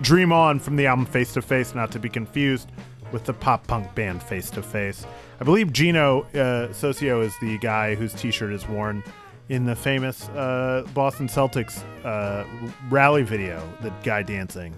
Dream 0.00 0.32
On 0.32 0.58
from 0.58 0.76
the 0.76 0.86
album 0.86 1.06
Face 1.06 1.32
to 1.34 1.42
Face, 1.42 1.74
not 1.74 1.90
to 1.92 1.98
be 1.98 2.08
confused 2.08 2.70
with 3.12 3.24
the 3.24 3.34
pop 3.34 3.66
punk 3.66 3.94
band 3.94 4.22
Face 4.22 4.50
to 4.50 4.62
Face. 4.62 5.06
I 5.40 5.44
believe 5.44 5.72
Gino 5.72 6.22
uh, 6.22 6.68
Soccio 6.68 7.22
is 7.24 7.34
the 7.40 7.58
guy 7.58 7.94
whose 7.94 8.14
t 8.14 8.30
shirt 8.30 8.52
is 8.52 8.66
worn 8.68 9.02
in 9.48 9.64
the 9.64 9.74
famous 9.74 10.28
uh, 10.30 10.86
Boston 10.94 11.26
Celtics 11.26 11.82
uh, 12.04 12.44
rally 12.88 13.22
video, 13.22 13.60
the 13.82 13.90
guy 14.04 14.22
dancing 14.22 14.74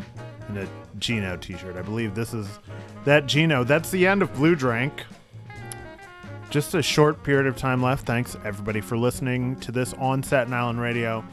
in 0.49 0.57
a 0.57 0.69
Gino 0.99 1.37
t 1.37 1.57
shirt. 1.57 1.77
I 1.77 1.83
believe 1.83 2.15
this 2.15 2.33
is 2.35 2.49
that 3.05 3.27
Gino. 3.27 3.65
That's 3.65 3.91
the 3.91 4.07
end 4.07 4.23
of 4.23 4.33
Blue 4.35 4.55
Drink. 4.55 5.05
Just 6.53 6.75
a 6.75 6.83
short 6.83 7.23
period 7.23 7.47
of 7.47 7.57
time 7.57 7.83
left. 7.83 8.05
Thanks 8.05 8.37
everybody 8.45 8.83
for 8.83 8.99
listening 8.99 9.57
to 9.61 9.73
this 9.73 9.95
on 9.95 10.23
Staten 10.23 10.53
Island 10.53 10.83
Radio, 10.83 11.25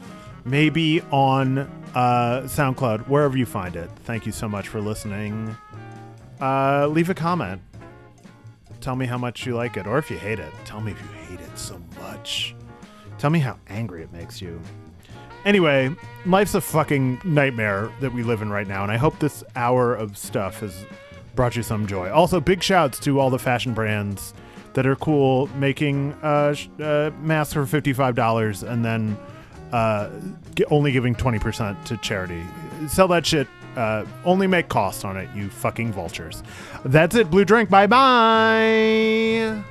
maybe 0.46 1.02
on 1.10 1.58
uh, 1.94 2.40
SoundCloud, 2.46 3.06
wherever 3.06 3.36
you 3.36 3.44
find 3.44 3.76
it. 3.76 3.90
Thank 4.04 4.24
you 4.24 4.32
so 4.32 4.48
much 4.48 4.68
for 4.68 4.80
listening. 4.80 5.54
Uh, 6.40 6.86
leave 6.86 7.10
a 7.10 7.14
comment. 7.14 7.60
Tell 8.80 8.96
me 8.96 9.04
how 9.04 9.18
much 9.18 9.44
you 9.44 9.54
like 9.54 9.76
it, 9.76 9.86
or 9.86 9.98
if 9.98 10.10
you 10.10 10.16
hate 10.16 10.38
it. 10.38 10.54
Tell 10.64 10.80
me 10.80 10.92
if 10.92 11.02
you 11.02 11.08
hate 11.28 11.40
it 11.40 11.58
so 11.58 11.78
much. 12.00 12.54
Tell 13.18 13.28
me 13.28 13.40
how 13.40 13.58
angry 13.68 14.02
it 14.02 14.10
makes 14.14 14.40
you. 14.40 14.58
Anyway, 15.44 15.94
life's 16.24 16.54
a 16.54 16.62
fucking 16.62 17.20
nightmare 17.24 17.92
that 18.00 18.14
we 18.14 18.22
live 18.22 18.40
in 18.40 18.48
right 18.48 18.66
now, 18.66 18.84
and 18.84 18.90
I 18.90 18.96
hope 18.96 19.18
this 19.18 19.44
hour 19.54 19.94
of 19.94 20.16
stuff 20.16 20.60
has 20.60 20.86
brought 21.34 21.56
you 21.56 21.62
some 21.62 21.86
joy. 21.86 22.10
Also, 22.10 22.40
big 22.40 22.62
shouts 22.62 22.98
to 23.00 23.20
all 23.20 23.28
the 23.28 23.38
fashion 23.38 23.74
brands 23.74 24.32
that 24.74 24.86
are 24.86 24.96
cool 24.96 25.48
making 25.56 26.12
uh, 26.22 26.54
uh, 26.80 27.10
masks 27.20 27.54
for 27.54 27.64
$55 27.64 28.68
and 28.68 28.84
then 28.84 29.16
uh, 29.72 30.10
only 30.70 30.92
giving 30.92 31.14
20% 31.14 31.84
to 31.84 31.96
charity. 31.98 32.42
Sell 32.88 33.08
that 33.08 33.26
shit. 33.26 33.46
Uh, 33.76 34.04
only 34.24 34.48
make 34.48 34.68
cost 34.68 35.04
on 35.04 35.16
it, 35.16 35.28
you 35.34 35.48
fucking 35.48 35.92
vultures. 35.92 36.42
That's 36.84 37.14
it, 37.14 37.30
Blue 37.30 37.44
Drink. 37.44 37.70
Bye 37.70 37.86
bye. 37.86 39.62